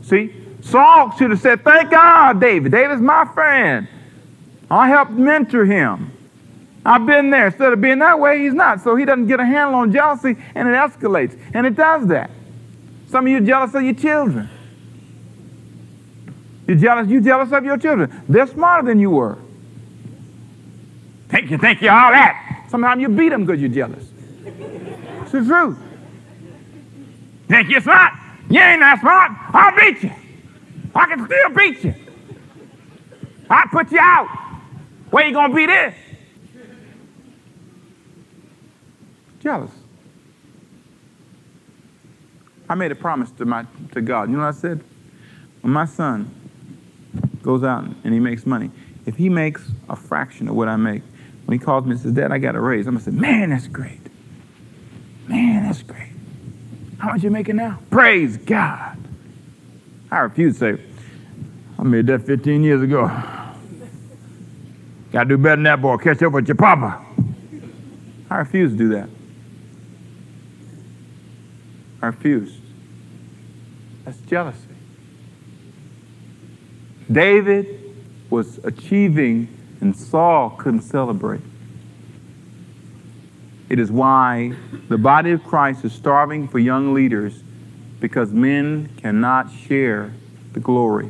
[0.01, 2.71] See, Saul should have said, Thank God, David.
[2.71, 3.87] David's my friend.
[4.69, 6.11] I helped mentor him.
[6.83, 7.47] I've been there.
[7.47, 8.81] Instead of being that way, he's not.
[8.81, 11.39] So he doesn't get a handle on jealousy and it escalates.
[11.53, 12.31] And it does that.
[13.07, 14.49] Some of you jealous of your children.
[16.67, 18.23] You're jealous, you jealous of your children.
[18.27, 19.37] They're smarter than you were.
[21.29, 22.65] Think you think you all that.
[22.69, 24.03] Sometimes you beat them because you're jealous.
[24.43, 25.77] It's the truth.
[27.47, 28.13] Think you're smart?
[28.49, 29.31] You ain't that smart.
[29.53, 30.11] I'll beat you.
[30.95, 31.93] I can still beat you.
[33.49, 34.27] I'll put you out.
[35.11, 35.93] Where you gonna be this?
[39.45, 39.71] jealous.
[42.67, 44.27] I made a promise to my to God.
[44.29, 44.83] You know what I said?
[45.61, 46.33] When my son
[47.43, 48.71] goes out and he makes money,
[49.05, 51.03] if he makes a fraction of what I make,
[51.45, 53.51] when he calls me and says, Dad, I got a raise, I'm gonna say, Man,
[53.51, 53.99] that's great.
[55.27, 56.09] Man, that's great.
[56.97, 57.79] How much you making now?
[57.91, 58.97] Praise God.
[60.15, 60.83] I refuse to say,
[61.77, 63.05] I made that 15 years ago.
[65.11, 65.97] Gotta do better than that, boy.
[65.97, 67.05] Catch up with your papa.
[68.29, 69.09] I refuse to do that.
[72.01, 72.57] I refuse.
[74.05, 74.59] That's jealousy.
[77.11, 77.93] David
[78.29, 79.49] was achieving,
[79.81, 81.41] and Saul couldn't celebrate.
[83.67, 84.53] It is why
[84.87, 87.43] the body of Christ is starving for young leaders
[88.05, 90.13] because men cannot share
[90.53, 91.09] the glory.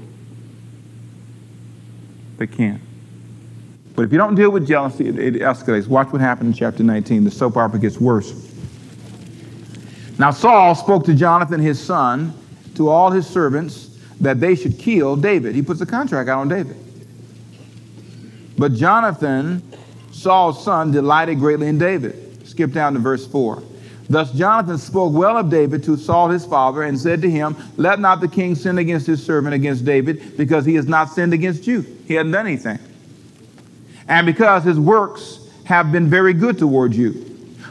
[2.37, 2.81] They can't.
[3.97, 5.89] But if you don't deal with jealousy, it, it escalates.
[5.89, 7.25] Watch what happened in chapter 19.
[7.25, 8.49] The soap opera gets worse.
[10.17, 12.33] Now Saul spoke to Jonathan his son,
[12.75, 15.53] to all his servants, that they should kill David.
[15.53, 16.77] He puts a contract out on David.
[18.57, 19.61] But Jonathan,
[20.13, 22.47] Saul's son, delighted greatly in David.
[22.47, 23.61] Skip down to verse 4.
[24.09, 27.99] Thus Jonathan spoke well of David to Saul his father and said to him, Let
[27.99, 31.65] not the king sin against his servant, against David, because he has not sinned against
[31.65, 31.81] you.
[32.07, 32.79] He hadn't done anything.
[34.07, 37.13] And because his works have been very good towards you.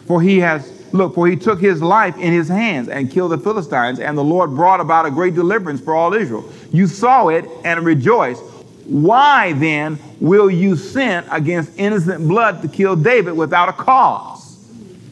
[0.06, 3.38] For he has Look, for he took his life in his hands and killed the
[3.38, 6.48] Philistines, and the Lord brought about a great deliverance for all Israel.
[6.72, 8.40] You saw it and rejoiced.
[8.84, 14.33] Why then will you sin against innocent blood to kill David without a cause?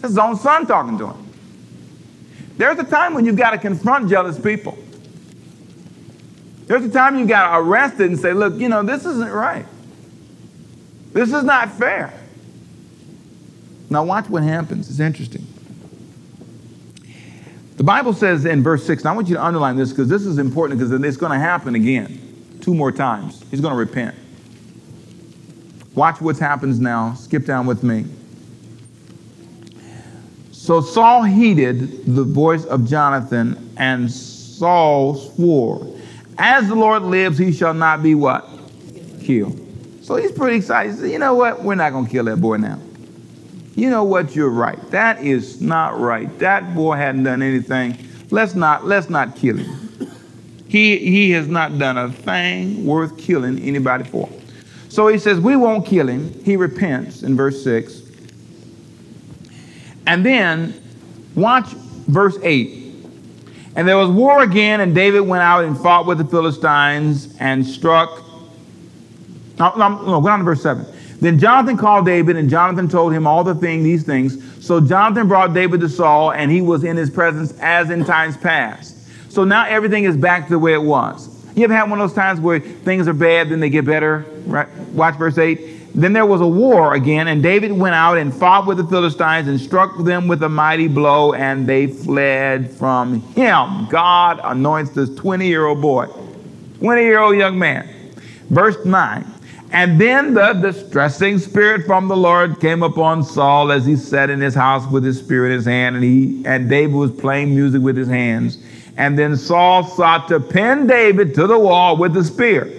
[0.02, 1.30] This is his own son talking to him.
[2.56, 4.76] There's a time when you've got to confront jealous people.
[6.66, 9.30] There's a time you've got to arrest it and say, look, you know, this isn't
[9.30, 9.64] right.
[11.12, 12.12] This is not fair.
[13.90, 14.90] Now, watch what happens.
[14.90, 15.46] It's interesting.
[17.76, 20.26] The Bible says in verse 6, and I want you to underline this because this
[20.26, 23.44] is important because it's going to happen again two more times.
[23.50, 24.16] He's going to repent.
[25.94, 27.14] Watch what happens now.
[27.14, 28.06] Skip down with me.
[30.72, 35.86] So Saul heeded the voice of Jonathan, and Saul swore,
[36.38, 38.48] As the Lord lives, he shall not be what?
[39.20, 39.60] Killed.
[40.00, 40.92] So he's pretty excited.
[40.92, 41.62] He said, You know what?
[41.62, 42.78] We're not going to kill that boy now.
[43.74, 44.34] You know what?
[44.34, 44.78] You're right.
[44.90, 46.38] That is not right.
[46.38, 47.98] That boy hadn't done anything.
[48.30, 50.10] Let's not, let's not kill him.
[50.68, 54.26] He, he has not done a thing worth killing anybody for.
[54.88, 56.32] So he says, We won't kill him.
[56.44, 58.01] He repents in verse 6.
[60.06, 60.80] And then
[61.34, 62.80] watch verse 8.
[63.74, 67.64] And there was war again, and David went out and fought with the Philistines and
[67.66, 68.22] struck.
[69.58, 70.84] No, no, no go on to verse 7.
[71.20, 74.66] Then Jonathan called David, and Jonathan told him all the thing, these things.
[74.66, 78.36] So Jonathan brought David to Saul, and he was in his presence as in times
[78.36, 78.96] past.
[79.32, 81.28] So now everything is back to the way it was.
[81.56, 84.26] You ever had one of those times where things are bad, then they get better?
[84.46, 84.68] Right?
[84.94, 85.60] Watch verse 8.
[85.94, 89.46] Then there was a war again, and David went out and fought with the Philistines
[89.46, 93.88] and struck them with a mighty blow, and they fled from him.
[93.90, 96.06] God anoints this 20 year old boy,
[96.78, 97.88] 20 year old young man.
[98.48, 99.26] Verse 9.
[99.72, 104.40] And then the distressing spirit from the Lord came upon Saul as he sat in
[104.40, 107.82] his house with his spear in his hand, and he and David was playing music
[107.82, 108.58] with his hands.
[108.96, 112.70] And then Saul sought to pin David to the wall with the spear,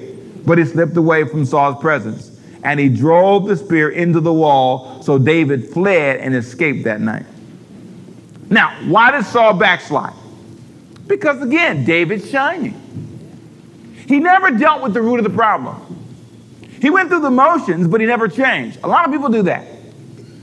[0.45, 2.32] but he slipped away from Saul's presence
[2.63, 5.03] and he drove the spear into the wall.
[5.03, 7.25] So David fled and escaped that night.
[8.49, 10.13] Now, why did Saul backslide?
[11.07, 12.79] Because again, David's shining.
[14.07, 15.79] He never dealt with the root of the problem.
[16.81, 18.79] He went through the motions, but he never changed.
[18.83, 19.65] A lot of people do that.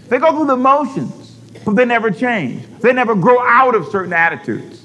[0.09, 2.67] They go through the motions, but they never change.
[2.81, 4.83] They never grow out of certain attitudes.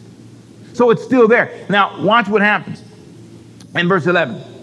[0.73, 1.65] So it's still there.
[1.69, 2.83] Now, watch what happens
[3.73, 4.54] in verse 11.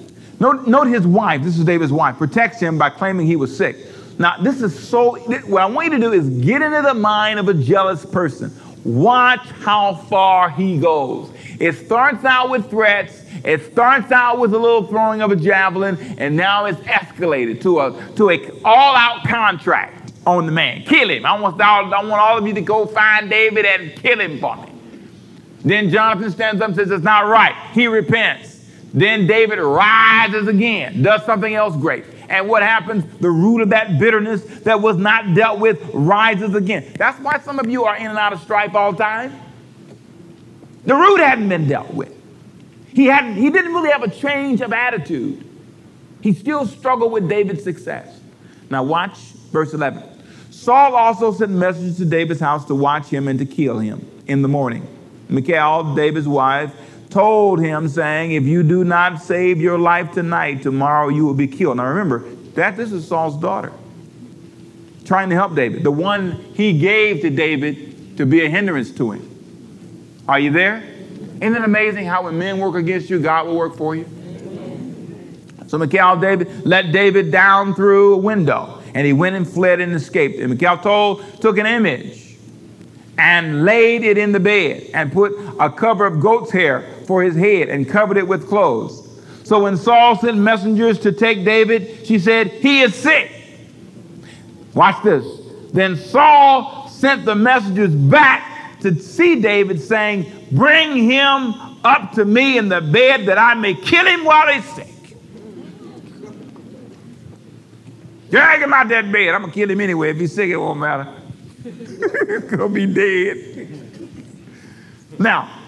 [0.42, 3.76] Note, note his wife, this is David's wife, protects him by claiming he was sick.
[4.18, 5.14] Now, this is so,
[5.46, 8.52] what I want you to do is get into the mind of a jealous person.
[8.84, 11.30] Watch how far he goes.
[11.60, 13.22] It starts out with threats.
[13.44, 17.78] It starts out with a little throwing of a javelin, and now it's escalated to
[17.78, 20.82] a to a all-out contract on the man.
[20.82, 21.24] Kill him.
[21.24, 24.40] I want all, I want all of you to go find David and kill him
[24.40, 24.72] for me.
[25.64, 28.51] Then Jonathan stands up and says, "It's not right." He repents.
[28.94, 32.04] Then David rises again, does something else great.
[32.28, 33.04] And what happens?
[33.20, 36.92] The root of that bitterness that was not dealt with rises again.
[36.96, 39.32] That's why some of you are in and out of strife all the time.
[40.84, 42.14] The root hadn't been dealt with.
[42.88, 45.42] He, hadn't, he didn't really have a change of attitude.
[46.20, 48.20] He still struggled with David's success.
[48.70, 49.18] Now, watch
[49.52, 50.02] verse 11.
[50.50, 54.42] Saul also sent messengers to David's house to watch him and to kill him in
[54.42, 54.86] the morning.
[55.28, 56.72] Michal, David's wife,
[57.12, 61.46] told him, saying, If you do not save your life tonight, tomorrow you will be
[61.46, 61.76] killed.
[61.76, 63.72] Now remember, that this is Saul's daughter
[65.04, 69.12] trying to help David, the one he gave to David to be a hindrance to
[69.12, 69.28] him.
[70.28, 70.82] Are you there?
[71.40, 74.06] Isn't it amazing how when men work against you, God will work for you?
[75.66, 79.92] So Michal David let David down through a window, and he went and fled and
[79.92, 80.38] escaped.
[80.38, 82.36] And Michal told, took an image
[83.18, 87.36] and laid it in the bed and put a cover of goat's hair for his
[87.36, 89.06] head and covered it with clothes.
[89.44, 93.30] So when Saul sent messengers to take David, she said, He is sick.
[94.72, 95.26] Watch this.
[95.74, 101.52] Then Saul sent the messengers back to see David, saying, Bring him
[101.84, 104.88] up to me in the bed that I may kill him while he's sick.
[108.30, 109.34] Drag him out that bed.
[109.34, 110.12] I'm going to kill him anyway.
[110.12, 111.12] If he's sick, it won't matter.
[111.62, 113.68] he's going to be dead.
[115.18, 115.61] Now,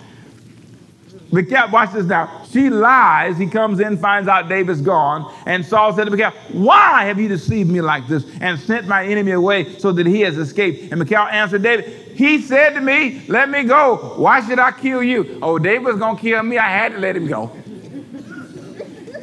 [1.34, 2.42] Michal, watch this now.
[2.50, 3.36] She lies.
[3.36, 5.34] He comes in, finds out David's gone.
[5.46, 9.04] And Saul said to Michal, Why have you deceived me like this and sent my
[9.04, 10.92] enemy away so that he has escaped?
[10.92, 14.14] And Michal answered David, He said to me, Let me go.
[14.16, 15.40] Why should I kill you?
[15.42, 16.56] Oh, David was going to kill me.
[16.56, 17.48] I had to let him go.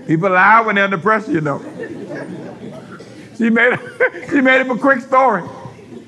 [0.05, 1.59] People lie when they're under pressure, you know.
[3.37, 3.79] She made,
[4.29, 5.43] she made him a quick story.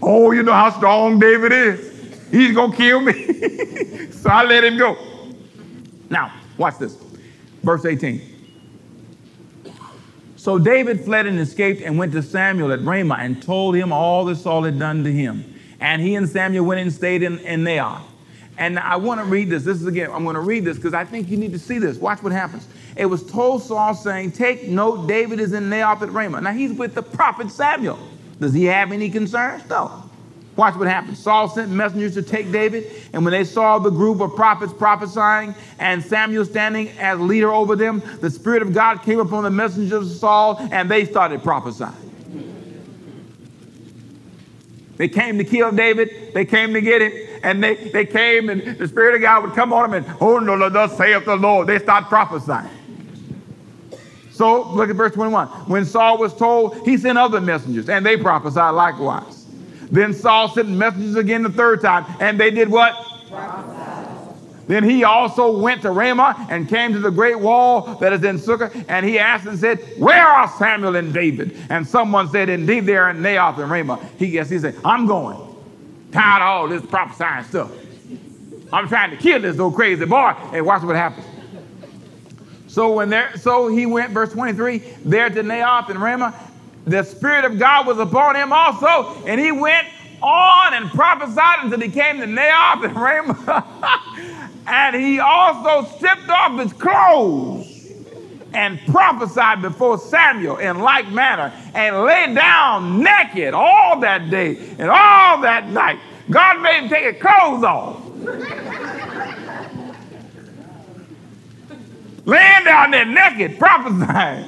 [0.02, 1.94] Oh, you know how strong David is.
[2.30, 4.10] He's going to kill me.
[4.12, 5.13] so I let him go.
[6.14, 6.96] Now, watch this.
[7.64, 8.22] Verse 18.
[10.36, 14.26] So David fled and escaped and went to Samuel at Ramah and told him all
[14.26, 15.44] that Saul had done to him.
[15.80, 18.04] And he and Samuel went and stayed in, in Naioth.
[18.60, 19.64] And I want to read this.
[19.64, 21.80] This is again, I'm going to read this because I think you need to see
[21.80, 21.98] this.
[21.98, 22.68] Watch what happens.
[22.96, 26.42] It was told Saul, saying, Take note, David is in Naioth at Ramah.
[26.42, 27.98] Now he's with the prophet Samuel.
[28.40, 29.68] Does he have any concerns?
[29.68, 30.12] No.
[30.56, 31.18] Watch what happens.
[31.18, 35.56] Saul sent messengers to take David, and when they saw the group of prophets prophesying
[35.80, 40.12] and Samuel standing as leader over them, the Spirit of God came upon the messengers
[40.12, 41.92] of Saul, and they started prophesying.
[44.98, 46.34] They came to kill David.
[46.36, 47.12] They came to get him.
[47.44, 50.40] And they, they came, and the Spirit of God would come on them, and, oh,
[50.40, 51.68] no, thus saith the Lord.
[51.68, 52.70] They start prophesying.
[54.32, 55.48] So look at verse 21.
[55.68, 59.43] When Saul was told, he sent other messengers, and they prophesied likewise.
[59.92, 62.96] Then Saul sent messengers again the third time, and they did what?
[64.68, 68.38] Then he also went to Ramah and came to the great wall that is in
[68.38, 71.58] Sechu, and he asked and said, Where are Samuel and David?
[71.70, 74.00] And someone said, Indeed, they are in Naioth and Ramah.
[74.18, 75.38] He guessed he said, I'm going.
[76.12, 77.72] Tired of all this prophesying stuff.
[78.72, 80.34] I'm trying to kill this old crazy boy.
[80.52, 81.28] Hey, watch what happens.
[82.68, 86.34] So when there, so he went, verse 23, there to Naioth and Ramah.
[86.86, 89.88] The Spirit of God was upon him also, and he went
[90.22, 94.20] on and prophesied until he came to Naioth and Ramah.
[94.66, 97.74] And he also stripped off his clothes
[98.54, 104.90] and prophesied before Samuel in like manner and lay down naked all that day and
[104.90, 106.00] all that night.
[106.30, 108.02] God made him take his clothes off.
[112.26, 114.46] Laying down there naked, prophesying.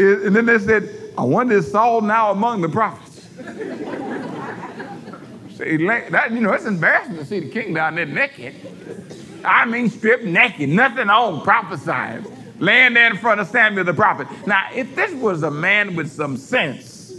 [0.00, 3.26] And then they said, I wonder is Saul now among the prophets?
[5.58, 8.54] that, you know, it's embarrassing to see the king down there naked.
[9.44, 12.24] I mean, stripped naked, nothing on, prophesying,
[12.58, 14.26] laying there in front of Samuel the prophet.
[14.46, 17.12] Now, if this was a man with some sense,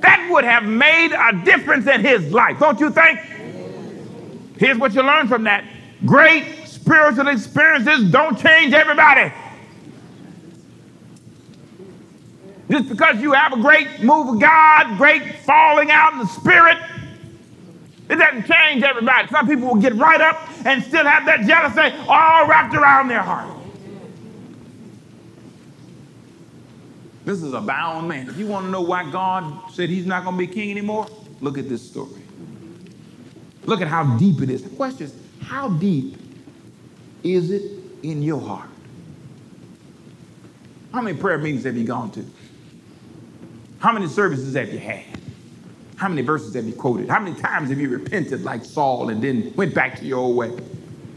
[0.00, 3.18] that would have made a difference in his life, don't you think?
[4.56, 5.64] Here's what you learn from that
[6.04, 9.32] great spiritual experiences don't change everybody.
[12.72, 16.78] Just because you have a great move of God, great falling out in the spirit,
[18.08, 19.28] it doesn't change everybody.
[19.28, 23.20] Some people will get right up and still have that jealousy all wrapped around their
[23.20, 23.54] heart.
[27.26, 28.30] This is a bound man.
[28.30, 31.06] If you want to know why God said he's not going to be king anymore,
[31.42, 32.22] look at this story.
[33.66, 34.62] Look at how deep it is.
[34.62, 36.16] The question is, how deep
[37.22, 37.70] is it
[38.02, 38.70] in your heart?
[40.94, 42.24] How many prayer meetings have you gone to?
[43.82, 45.02] How many services have you had?
[45.96, 47.08] How many verses have you quoted?
[47.08, 50.36] How many times have you repented like Saul and then went back to your old
[50.36, 50.56] way?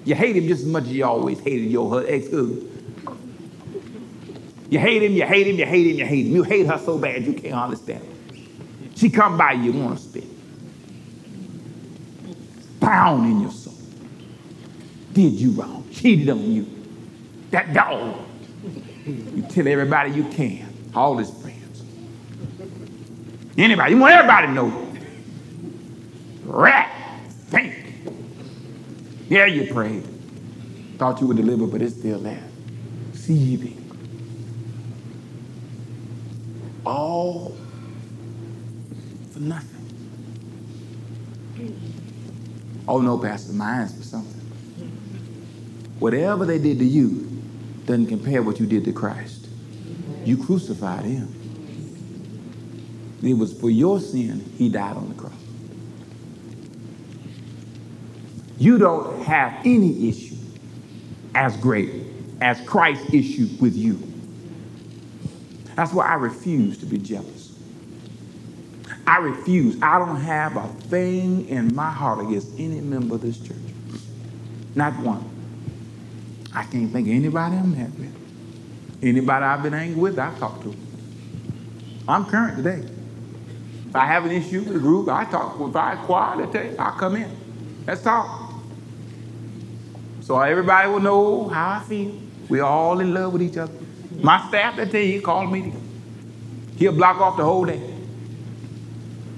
[0.03, 2.71] You hate him just as much as you always hated your ex-husband.
[4.71, 6.33] You hate him, you hate him, you hate him, you hate him.
[6.33, 8.03] You hate her so bad you can't understand.
[8.95, 10.23] She come by you, want to spit.
[12.79, 13.75] Pound in your soul.
[15.13, 16.65] Did you wrong, cheated on you.
[17.51, 18.17] That dog.
[19.05, 21.29] You tell everybody you can, all this
[23.57, 24.91] Anybody, you want everybody to know.
[26.43, 26.91] Rat,
[27.29, 27.73] think.
[29.29, 30.05] Yeah, you prayed.
[30.97, 32.43] Thought you would deliver, but it's still there.
[33.13, 33.81] Seething.
[36.85, 37.57] All
[39.31, 39.71] for nothing.
[42.87, 44.41] Oh no, Pastor, mine's for something.
[45.99, 47.41] Whatever they did to you
[47.85, 49.47] doesn't compare what you did to Christ.
[50.23, 51.34] You crucified him.
[53.23, 55.31] It was for your sin he died on the cross.
[58.57, 60.35] You don't have any issue
[61.33, 61.91] as great
[62.41, 63.99] as Christ's issue with you.
[65.75, 67.57] That's why I refuse to be jealous.
[69.05, 69.81] I refuse.
[69.81, 73.57] I don't have a thing in my heart against any member of this church.
[74.73, 75.29] Not one.
[76.53, 78.15] I can't think of anybody I'm mad with.
[79.03, 80.73] Anybody I've been angry with, I talk to.
[82.07, 82.87] I'm current today.
[83.95, 85.57] If I have an issue with a group, I talk.
[85.57, 87.31] If I quiet, I tell you, I'll come in.
[87.87, 88.51] Let's talk.
[90.19, 92.13] So everybody will know how I feel.
[92.49, 93.71] We're all in love with each other.
[94.19, 95.73] My staff, tell you, he called me.
[96.75, 97.79] He'll block off the whole day.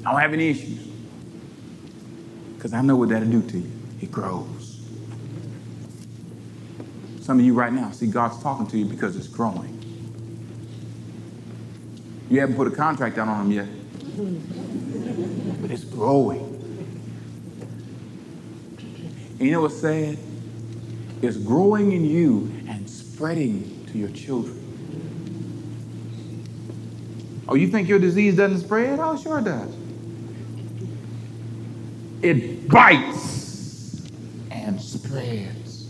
[0.04, 0.88] I don't have any issues.
[2.56, 3.72] Because I know what that'll do to you.
[4.02, 4.82] It grows.
[7.22, 9.76] Some of you right now, see, God's talking to you because it's growing.
[12.32, 13.77] You haven't put a contract out on him yet
[14.18, 16.40] but it's growing.
[19.40, 20.18] And you know what's sad?
[21.22, 24.64] It's growing in you and spreading to your children.
[27.48, 29.00] Oh, you think your disease doesn't spread?
[29.00, 29.74] Oh, sure it does.
[32.24, 34.02] It bites
[34.52, 35.88] and spreads.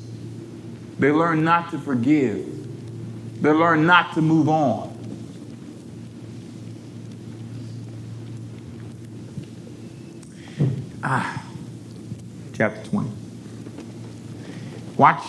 [0.99, 3.41] They learn not to forgive.
[3.41, 4.86] They learn not to move on.
[11.07, 13.09] Chapter 20.
[14.97, 15.23] Watch,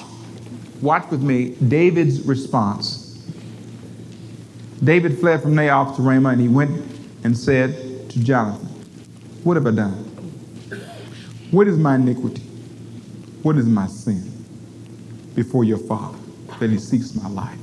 [0.80, 3.22] watch with me David's response.
[4.82, 6.84] David fled from Naioth to Ramah, and he went
[7.22, 8.66] and said to Jonathan,
[9.44, 9.92] What have I done?
[11.52, 12.42] What is my iniquity?
[13.42, 14.32] What is my sin
[15.36, 16.18] before your father
[16.58, 17.58] that he seeks my life?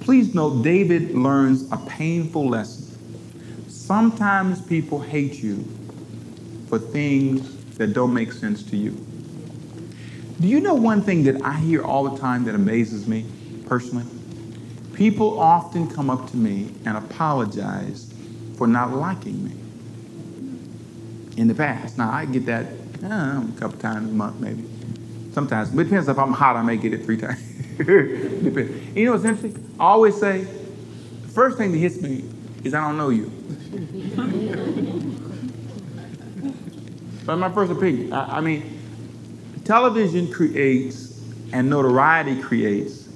[0.00, 2.87] Please note, David learns a painful lesson.
[3.88, 5.64] Sometimes people hate you
[6.68, 8.90] for things that don't make sense to you.
[10.38, 13.24] Do you know one thing that I hear all the time that amazes me
[13.64, 14.04] personally?
[14.92, 18.12] People often come up to me and apologize
[18.58, 19.52] for not liking me
[21.38, 21.96] in the past.
[21.96, 22.66] Now, I get that
[23.02, 24.68] uh, a couple times a month, maybe.
[25.32, 25.70] Sometimes.
[25.70, 27.40] But it depends if I'm hot, I may get it three times.
[27.78, 28.94] depends.
[28.94, 29.74] You know what's interesting?
[29.80, 32.28] I always say, the first thing that hits me
[32.64, 33.30] is I don't know you.
[37.24, 38.12] That's my first opinion.
[38.12, 38.80] I, I mean,
[39.64, 41.20] television creates
[41.52, 43.08] and notoriety creates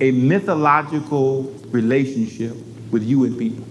[0.00, 2.56] a mythological relationship
[2.90, 3.64] with you and people.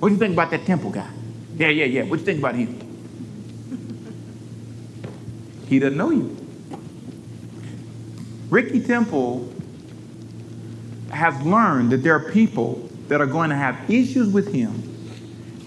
[0.00, 1.08] What do you think about that temple guy?
[1.56, 2.02] Yeah, yeah, yeah.
[2.02, 2.80] What do you think about him?
[5.68, 6.36] He doesn't know you.
[8.50, 9.52] Ricky Temple
[11.10, 14.92] has learned that there are people that are going to have issues with him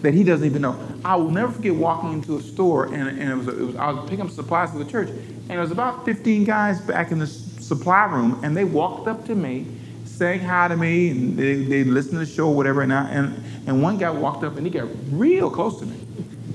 [0.02, 0.80] that he doesn't even know.
[1.04, 3.92] I will never forget walking into a store and, and it, was, it was I
[3.92, 7.20] was picking up supplies for the church, and it was about 15 guys back in
[7.20, 9.68] the supply room, and they walked up to me,
[10.06, 12.82] saying hi to me, and they, they listened to the show, whatever.
[12.82, 15.96] And, I, and and one guy walked up and he got real close to me.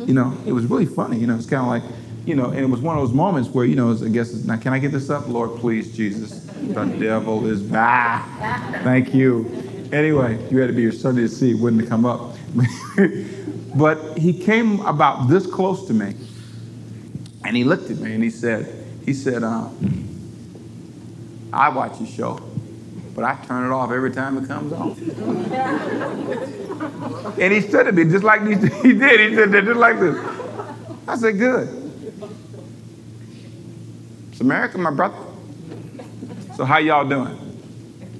[0.04, 1.18] You know, it was really funny.
[1.18, 1.84] You know, it's kind of like,
[2.26, 4.56] you know, and it was one of those moments where you know, I guess, now
[4.56, 8.26] can I get this up, Lord, please, Jesus, the devil is back.
[8.82, 9.73] Thank you.
[9.94, 12.34] Anyway, you had to be your Sunday to see it wouldn't come up.
[13.76, 16.16] but he came about this close to me,
[17.44, 18.66] and he looked at me and he said,
[19.04, 19.68] he said, uh,
[21.52, 22.40] I watch your show,
[23.14, 24.90] but I turn it off every time it comes on.
[27.40, 28.72] and he stood at me just like he, did.
[28.82, 30.16] He did just like this.
[31.06, 31.68] I said, good.
[34.32, 35.18] It's America, my brother.
[36.56, 37.43] So how y'all doing?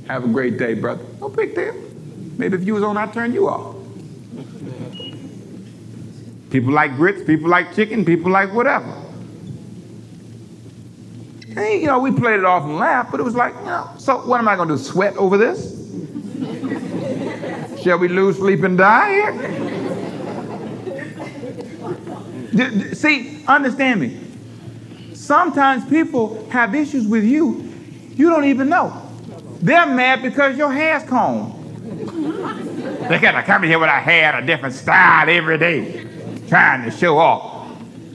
[0.07, 1.05] Have a great day, brother.
[1.21, 1.75] No big deal.
[2.37, 3.77] Maybe if you was on, I'd turn you off.
[6.51, 9.03] People like grits, people like chicken, people like whatever.
[11.57, 13.91] And, you know, we played it off and laughed, but it was like, you know,
[13.99, 15.73] so what am I going to do, sweat over this?
[17.83, 19.11] Shall we lose sleep and die
[22.53, 22.95] here?
[22.95, 24.21] See, understand me.
[25.13, 27.75] Sometimes people have issues with you
[28.17, 29.01] you don't even know.
[29.65, 31.55] They're mad because your hair's combed.
[33.09, 36.07] They gotta come in here with a hair a different style every day,
[36.49, 37.73] trying to show off.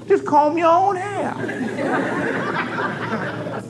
[0.08, 1.34] Just comb your own hair.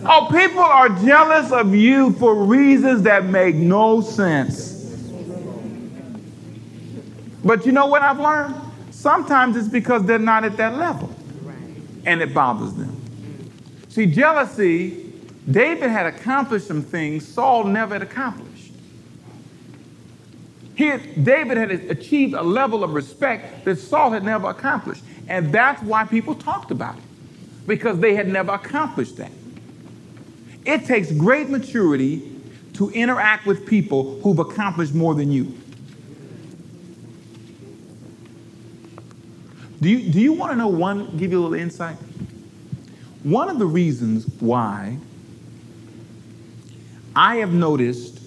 [0.06, 4.74] Oh, people are jealous of you for reasons that make no sense.
[7.46, 8.56] But you know what I've learned?
[8.92, 11.10] Sometimes it's because they're not at that level
[12.06, 13.02] and it bothers them.
[13.88, 15.09] See, jealousy,
[15.50, 18.72] David had accomplished some things Saul never had accomplished.
[20.76, 25.04] He David had achieved a level of respect that Saul had never accomplished.
[25.28, 27.04] And that's why people talked about it,
[27.68, 29.32] because they had never accomplished that.
[30.66, 32.40] It takes great maturity
[32.74, 35.54] to interact with people who've accomplished more than you.
[39.82, 41.98] Do you, do you want to know one, give you a little insight?
[43.24, 44.98] One of the reasons why
[47.16, 48.20] I have noticed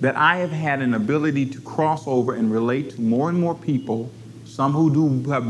[0.00, 3.54] that I have had an ability to cross over and relate to more and more
[3.54, 4.10] people,
[4.44, 5.44] some who do have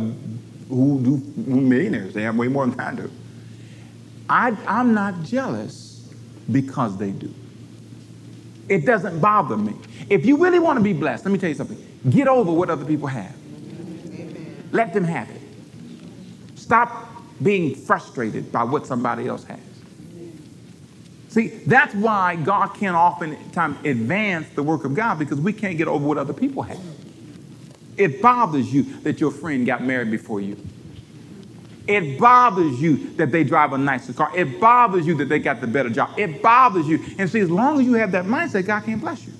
[0.68, 3.10] who do millionaires, they have way more than I do.
[4.28, 6.12] I, I'm not jealous
[6.50, 7.32] because they do.
[8.68, 9.74] It doesn't bother me.
[10.08, 11.78] If you really want to be blessed, let me tell you something.
[12.08, 13.34] Get over what other people have.
[14.06, 14.68] Amen.
[14.72, 15.42] Let them have it.
[16.54, 17.08] Stop
[17.42, 19.73] being frustrated by what somebody else has.
[21.34, 25.88] See, that's why God can't oftentimes advance the work of God because we can't get
[25.88, 26.78] over what other people have.
[27.96, 30.56] It bothers you that your friend got married before you.
[31.88, 34.30] It bothers you that they drive a nicer car.
[34.32, 36.16] It bothers you that they got the better job.
[36.16, 37.04] It bothers you.
[37.18, 39.32] And see, as long as you have that mindset, God can't bless you.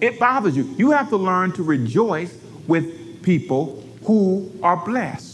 [0.00, 0.72] It bothers you.
[0.78, 2.38] You have to learn to rejoice
[2.68, 5.31] with people who are blessed.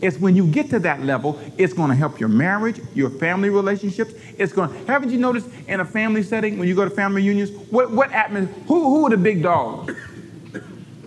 [0.00, 3.48] It's when you get to that level, it's going to help your marriage, your family
[3.48, 4.14] relationships.
[4.36, 4.86] It's going.
[4.86, 8.12] Haven't you noticed in a family setting when you go to family reunions, what what
[8.12, 8.54] atmosphere?
[8.66, 9.94] Who who are the big dogs?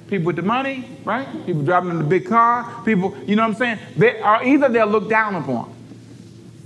[0.10, 1.28] people with the money, right?
[1.46, 3.80] People driving in the big car, people, you know what I'm saying?
[3.96, 5.74] They are either they're looked down upon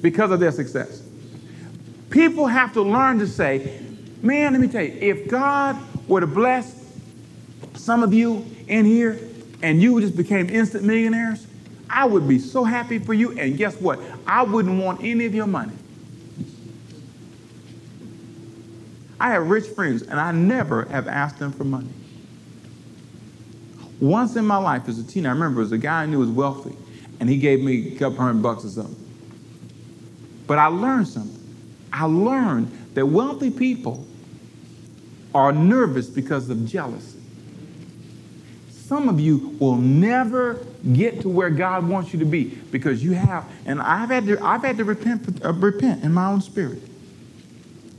[0.02, 1.04] because of their success.
[2.10, 3.80] People have to learn to say,
[4.22, 6.82] Man, let me tell you, if God were to bless
[7.74, 9.20] some of you in here
[9.62, 11.46] and you just became instant millionaires,
[11.94, 13.38] I would be so happy for you.
[13.38, 14.00] And guess what?
[14.26, 15.74] I wouldn't want any of your money.
[19.20, 21.88] I have rich friends, and I never have asked them for money.
[24.02, 26.20] Once in my life as a teen, I remember it was a guy I knew
[26.20, 26.76] was wealthy,
[27.20, 28.98] and he gave me a couple hundred bucks or something.
[30.46, 31.40] But I learned something.
[31.94, 34.06] I learned that wealthy people
[35.34, 37.13] are nervous because of jealousy.
[38.94, 40.64] Some of you will never
[40.94, 44.40] get to where God wants you to be because you have, and I've had to,
[44.40, 46.78] I've had to repent, uh, repent in my own spirit.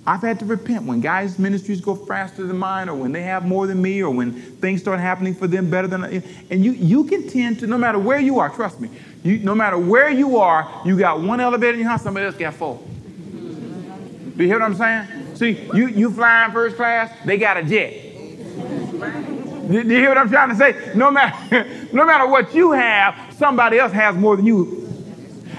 [0.07, 3.45] I've had to repent when guys' ministries go faster than mine, or when they have
[3.45, 6.05] more than me, or when things start happening for them better than.
[6.05, 6.23] I.
[6.49, 8.89] And you, you can tend to, no matter where you are, trust me,
[9.25, 12.37] you, no matter where you are, you got one elevator in your house, somebody else
[12.37, 12.81] got four.
[13.33, 15.35] Do you hear what I'm saying?
[15.35, 18.04] See, you, you flying first class, they got a jet.
[19.69, 20.93] Do you hear what I'm trying to say?
[20.95, 24.85] No matter, no matter what you have, somebody else has more than you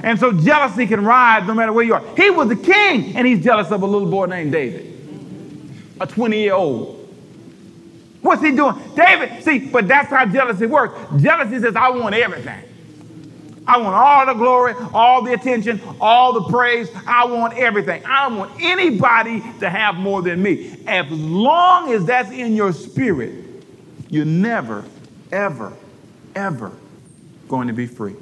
[0.05, 2.03] and so jealousy can rise no matter where you are.
[2.15, 4.93] He was the king, and he's jealous of a little boy named David,
[5.99, 7.01] a 20 year old.
[8.21, 8.75] What's he doing?
[8.95, 10.95] David, see, but that's how jealousy works.
[11.21, 12.61] Jealousy says, I want everything.
[13.67, 16.87] I want all the glory, all the attention, all the praise.
[17.07, 18.05] I want everything.
[18.05, 20.77] I don't want anybody to have more than me.
[20.85, 23.44] As long as that's in your spirit,
[24.09, 24.85] you're never,
[25.31, 25.73] ever,
[26.35, 26.71] ever
[27.47, 28.15] going to be free.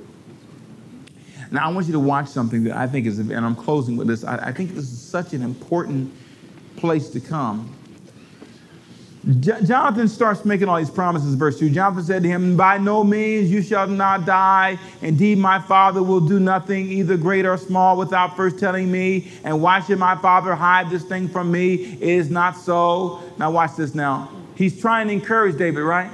[1.52, 4.08] Now, I want you to watch something that I think is, and I'm closing with
[4.08, 4.24] this.
[4.24, 6.12] I, I think this is such an important
[6.78, 7.74] place to come.
[9.40, 11.70] Jonathan starts making all these promises, verse 2.
[11.70, 14.78] Jonathan said to him, By no means you shall not die.
[15.02, 19.32] Indeed, my father will do nothing, either great or small, without first telling me.
[19.46, 21.76] And why should my father hide this thing from me?
[21.76, 23.22] It is not so.
[23.38, 24.30] Now, watch this now.
[24.56, 26.12] He's trying to encourage David, right?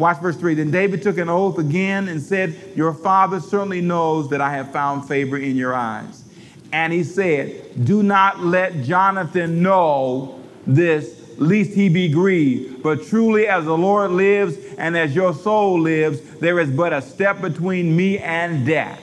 [0.00, 0.54] Watch verse 3.
[0.54, 4.72] Then David took an oath again and said, Your father certainly knows that I have
[4.72, 6.24] found favor in your eyes.
[6.72, 12.82] And he said, Do not let Jonathan know this, lest he be grieved.
[12.82, 17.02] But truly, as the Lord lives and as your soul lives, there is but a
[17.02, 19.02] step between me and death.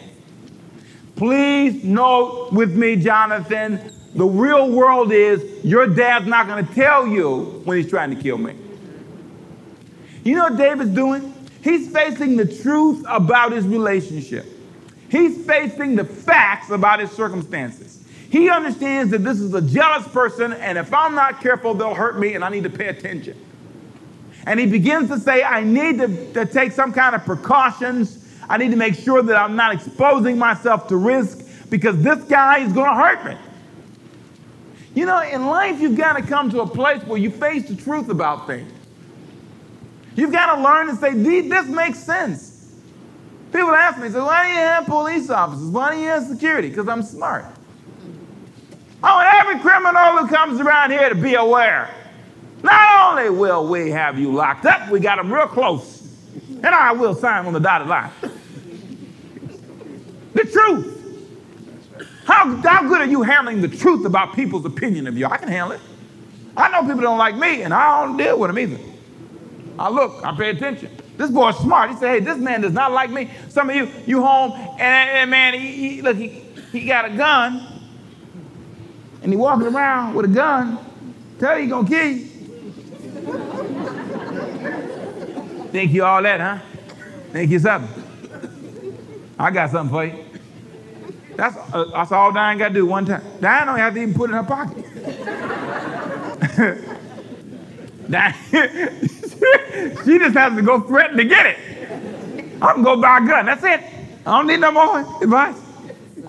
[1.16, 7.08] Please note with me, Jonathan, the real world is your dad's not going to tell
[7.08, 8.56] you when he's trying to kill me.
[10.28, 11.34] You know what David's doing?
[11.64, 14.46] He's facing the truth about his relationship.
[15.10, 18.04] He's facing the facts about his circumstances.
[18.30, 22.20] He understands that this is a jealous person, and if I'm not careful, they'll hurt
[22.20, 23.42] me, and I need to pay attention.
[24.46, 28.28] And he begins to say, I need to, to take some kind of precautions.
[28.50, 32.66] I need to make sure that I'm not exposing myself to risk because this guy
[32.66, 33.38] is going to hurt me.
[34.94, 37.78] You know, in life, you've got to come to a place where you face the
[37.78, 38.74] truth about things.
[40.18, 42.74] You've got to learn to say, this makes sense.
[43.54, 45.68] People ask me, so why do you have police officers?
[45.68, 46.70] Why do you have security?
[46.70, 47.46] Because I'm smart.
[49.04, 51.94] Oh, I want every criminal who comes around here to be aware.
[52.64, 56.12] Not only will we have you locked up, we got them real close.
[56.50, 58.10] And I will sign on the dotted line.
[60.34, 60.96] the truth.
[62.26, 65.28] How, how good are you handling the truth about people's opinion of you?
[65.28, 65.82] I can handle it.
[66.58, 68.80] I know people don't like me, and I don't deal with them either.
[69.80, 70.90] I look, I pay attention.
[71.18, 71.92] This boy's smart.
[71.92, 73.30] He said, hey, this man does not like me.
[73.50, 76.30] Some of you, you home, and, and man, he, he, look, he,
[76.72, 77.82] he got a gun,
[79.22, 80.80] and he walking around with a gun.
[81.40, 82.26] Tell you he gonna kill you.
[85.72, 86.60] Think you all that, huh?
[87.32, 88.04] Think you something.
[89.38, 90.24] I got something for you.
[91.36, 93.22] That's, uh, that's all Diane got to do one time.
[93.40, 94.84] Diane don't have to even put it in her pocket.
[98.10, 99.10] Diane,
[100.06, 101.58] she just has to go threaten to get it.
[102.62, 103.46] I'm gonna go buy a gun.
[103.46, 103.82] That's it.
[104.26, 105.56] I don't need no more advice.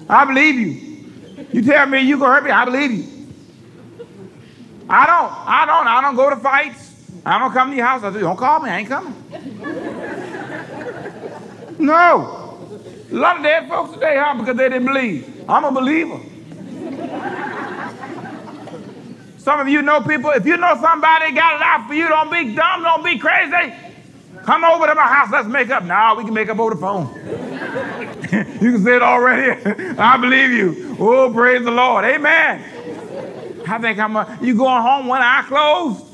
[0.08, 1.46] I believe you.
[1.52, 3.18] You tell me you gonna hurt me, I believe you.
[4.88, 5.32] I don't.
[5.32, 5.86] I don't.
[5.86, 6.94] I don't go to fights.
[7.24, 8.02] I don't come to your house.
[8.02, 8.70] I say, don't call me.
[8.70, 9.14] I ain't coming.
[11.78, 12.58] no.
[13.10, 14.34] A lot of dead folks today, huh?
[14.38, 15.44] Because they didn't believe.
[15.48, 16.20] I'm a believer.
[19.48, 22.30] Some of you know people, if you know somebody got it out for you, don't
[22.30, 23.72] be dumb, don't be crazy.
[24.42, 25.84] Come over to my house, let's make up.
[25.84, 27.06] Now we can make up over the phone.
[28.60, 29.58] you can say it already.
[29.98, 30.96] I believe you.
[31.00, 32.04] Oh, praise the Lord.
[32.04, 33.64] Amen.
[33.66, 36.04] I think I'm a, you going home one eye closed,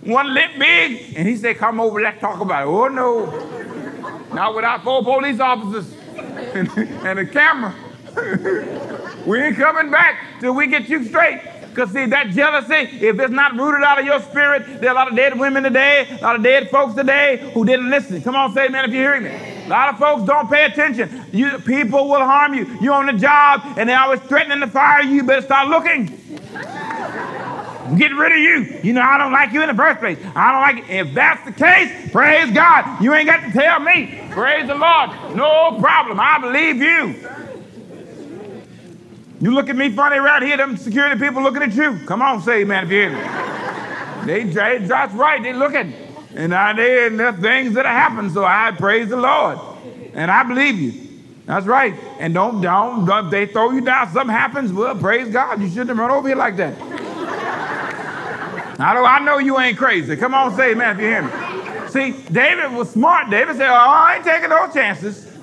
[0.00, 2.70] one lip big, and he said, Come over, let's talk about it.
[2.70, 3.26] Oh no.
[4.32, 6.70] Not without four police officers and,
[7.04, 7.74] and a camera.
[9.26, 11.40] We ain't coming back till we get you straight.
[11.70, 14.94] Because see, that jealousy, if it's not rooted out of your spirit, there are a
[14.94, 18.20] lot of dead women today, a lot of dead folks today who didn't listen.
[18.22, 19.64] Come on, say man if you're hearing me.
[19.64, 21.24] A lot of folks don't pay attention.
[21.32, 22.66] You, people will harm you.
[22.82, 25.14] You're on the job and they're always threatening to fire you.
[25.14, 26.18] You better start looking.
[27.96, 28.80] Get rid of you.
[28.82, 30.18] You know, I don't like you in the first place.
[30.34, 31.06] I don't like it.
[31.08, 33.02] If that's the case, praise God.
[33.02, 34.22] You ain't got to tell me.
[34.30, 35.10] Praise the Lord.
[35.36, 36.20] No problem.
[36.20, 37.14] I believe you.
[39.42, 41.98] You look at me funny around here, them security people looking at you.
[42.06, 43.20] Come on, say man if you hear me.
[44.24, 45.92] They, they that's right, they looking.
[46.36, 49.58] And I they and there's things that happened, so I praise the Lord.
[50.14, 51.08] And I believe you.
[51.44, 51.92] That's right.
[52.20, 55.60] And don't, don't, don't they throw you down, something happens, well, praise God.
[55.60, 56.80] You shouldn't have run over here like that.
[58.78, 60.16] I know, I know you ain't crazy.
[60.16, 61.88] Come on, say man if you hear me.
[61.88, 63.28] See, David was smart.
[63.28, 65.36] David said, oh, I ain't taking no chances.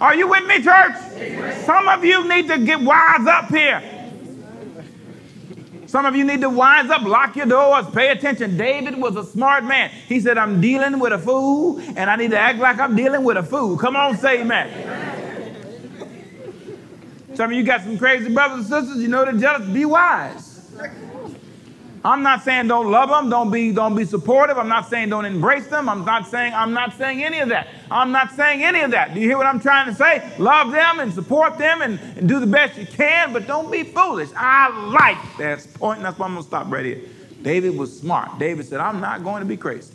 [0.00, 0.94] Are you with me, church?
[1.64, 3.82] Some of you need to get wise up here.
[5.86, 8.56] Some of you need to wise up, lock your doors, pay attention.
[8.56, 9.90] David was a smart man.
[10.08, 13.22] He said, I'm dealing with a fool, and I need to act like I'm dealing
[13.22, 13.78] with a fool.
[13.78, 15.54] Come on, say amen.
[17.34, 19.68] Some of you got some crazy brothers and sisters, you know they're jealous.
[19.68, 20.68] Be wise.
[22.04, 24.58] I'm not saying don't love them, don't be, don't be supportive.
[24.58, 25.88] I'm not saying don't embrace them.
[25.88, 27.68] I'm not saying I'm not saying any of that.
[27.90, 29.14] I'm not saying any of that.
[29.14, 30.30] Do you hear what I'm trying to say?
[30.38, 33.84] Love them and support them and, and do the best you can, but don't be
[33.84, 34.28] foolish.
[34.36, 37.00] I like that point, and that's why I'm gonna stop right here.
[37.40, 38.38] David was smart.
[38.38, 39.92] David said, I'm not going to be crazy.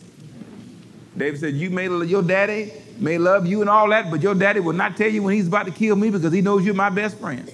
[1.17, 4.59] David said, You may your daddy may love you and all that, but your daddy
[4.59, 6.89] will not tell you when he's about to kill me because he knows you're my
[6.89, 7.51] best friend.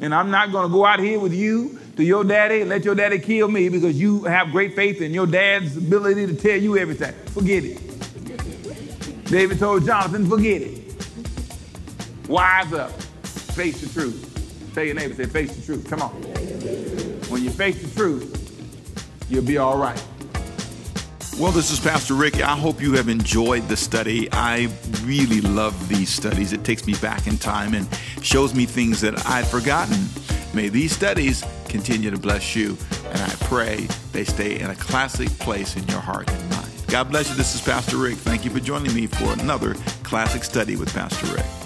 [0.00, 2.94] And I'm not going to go out here with you to your daddy let your
[2.94, 6.76] daddy kill me because you have great faith in your dad's ability to tell you
[6.76, 7.14] everything.
[7.26, 9.24] Forget it.
[9.26, 10.84] David told Jonathan, forget it.
[12.28, 12.90] Wise up.
[13.22, 14.72] Face the truth.
[14.74, 15.88] Tell your neighbor, say, face the truth.
[15.88, 16.10] Come on.
[17.30, 20.02] When you face the truth, you'll be all right.
[21.38, 22.40] Well, this is Pastor Rick.
[22.40, 24.28] I hope you have enjoyed the study.
[24.32, 24.68] I
[25.02, 26.52] really love these studies.
[26.52, 27.88] It takes me back in time and
[28.22, 30.06] shows me things that I'd forgotten.
[30.54, 31.42] May these studies
[31.74, 32.78] continue to bless you,
[33.10, 36.70] and I pray they stay in a classic place in your heart and mind.
[36.86, 37.34] God bless you.
[37.34, 38.14] This is Pastor Rick.
[38.14, 41.63] Thank you for joining me for another classic study with Pastor Rick.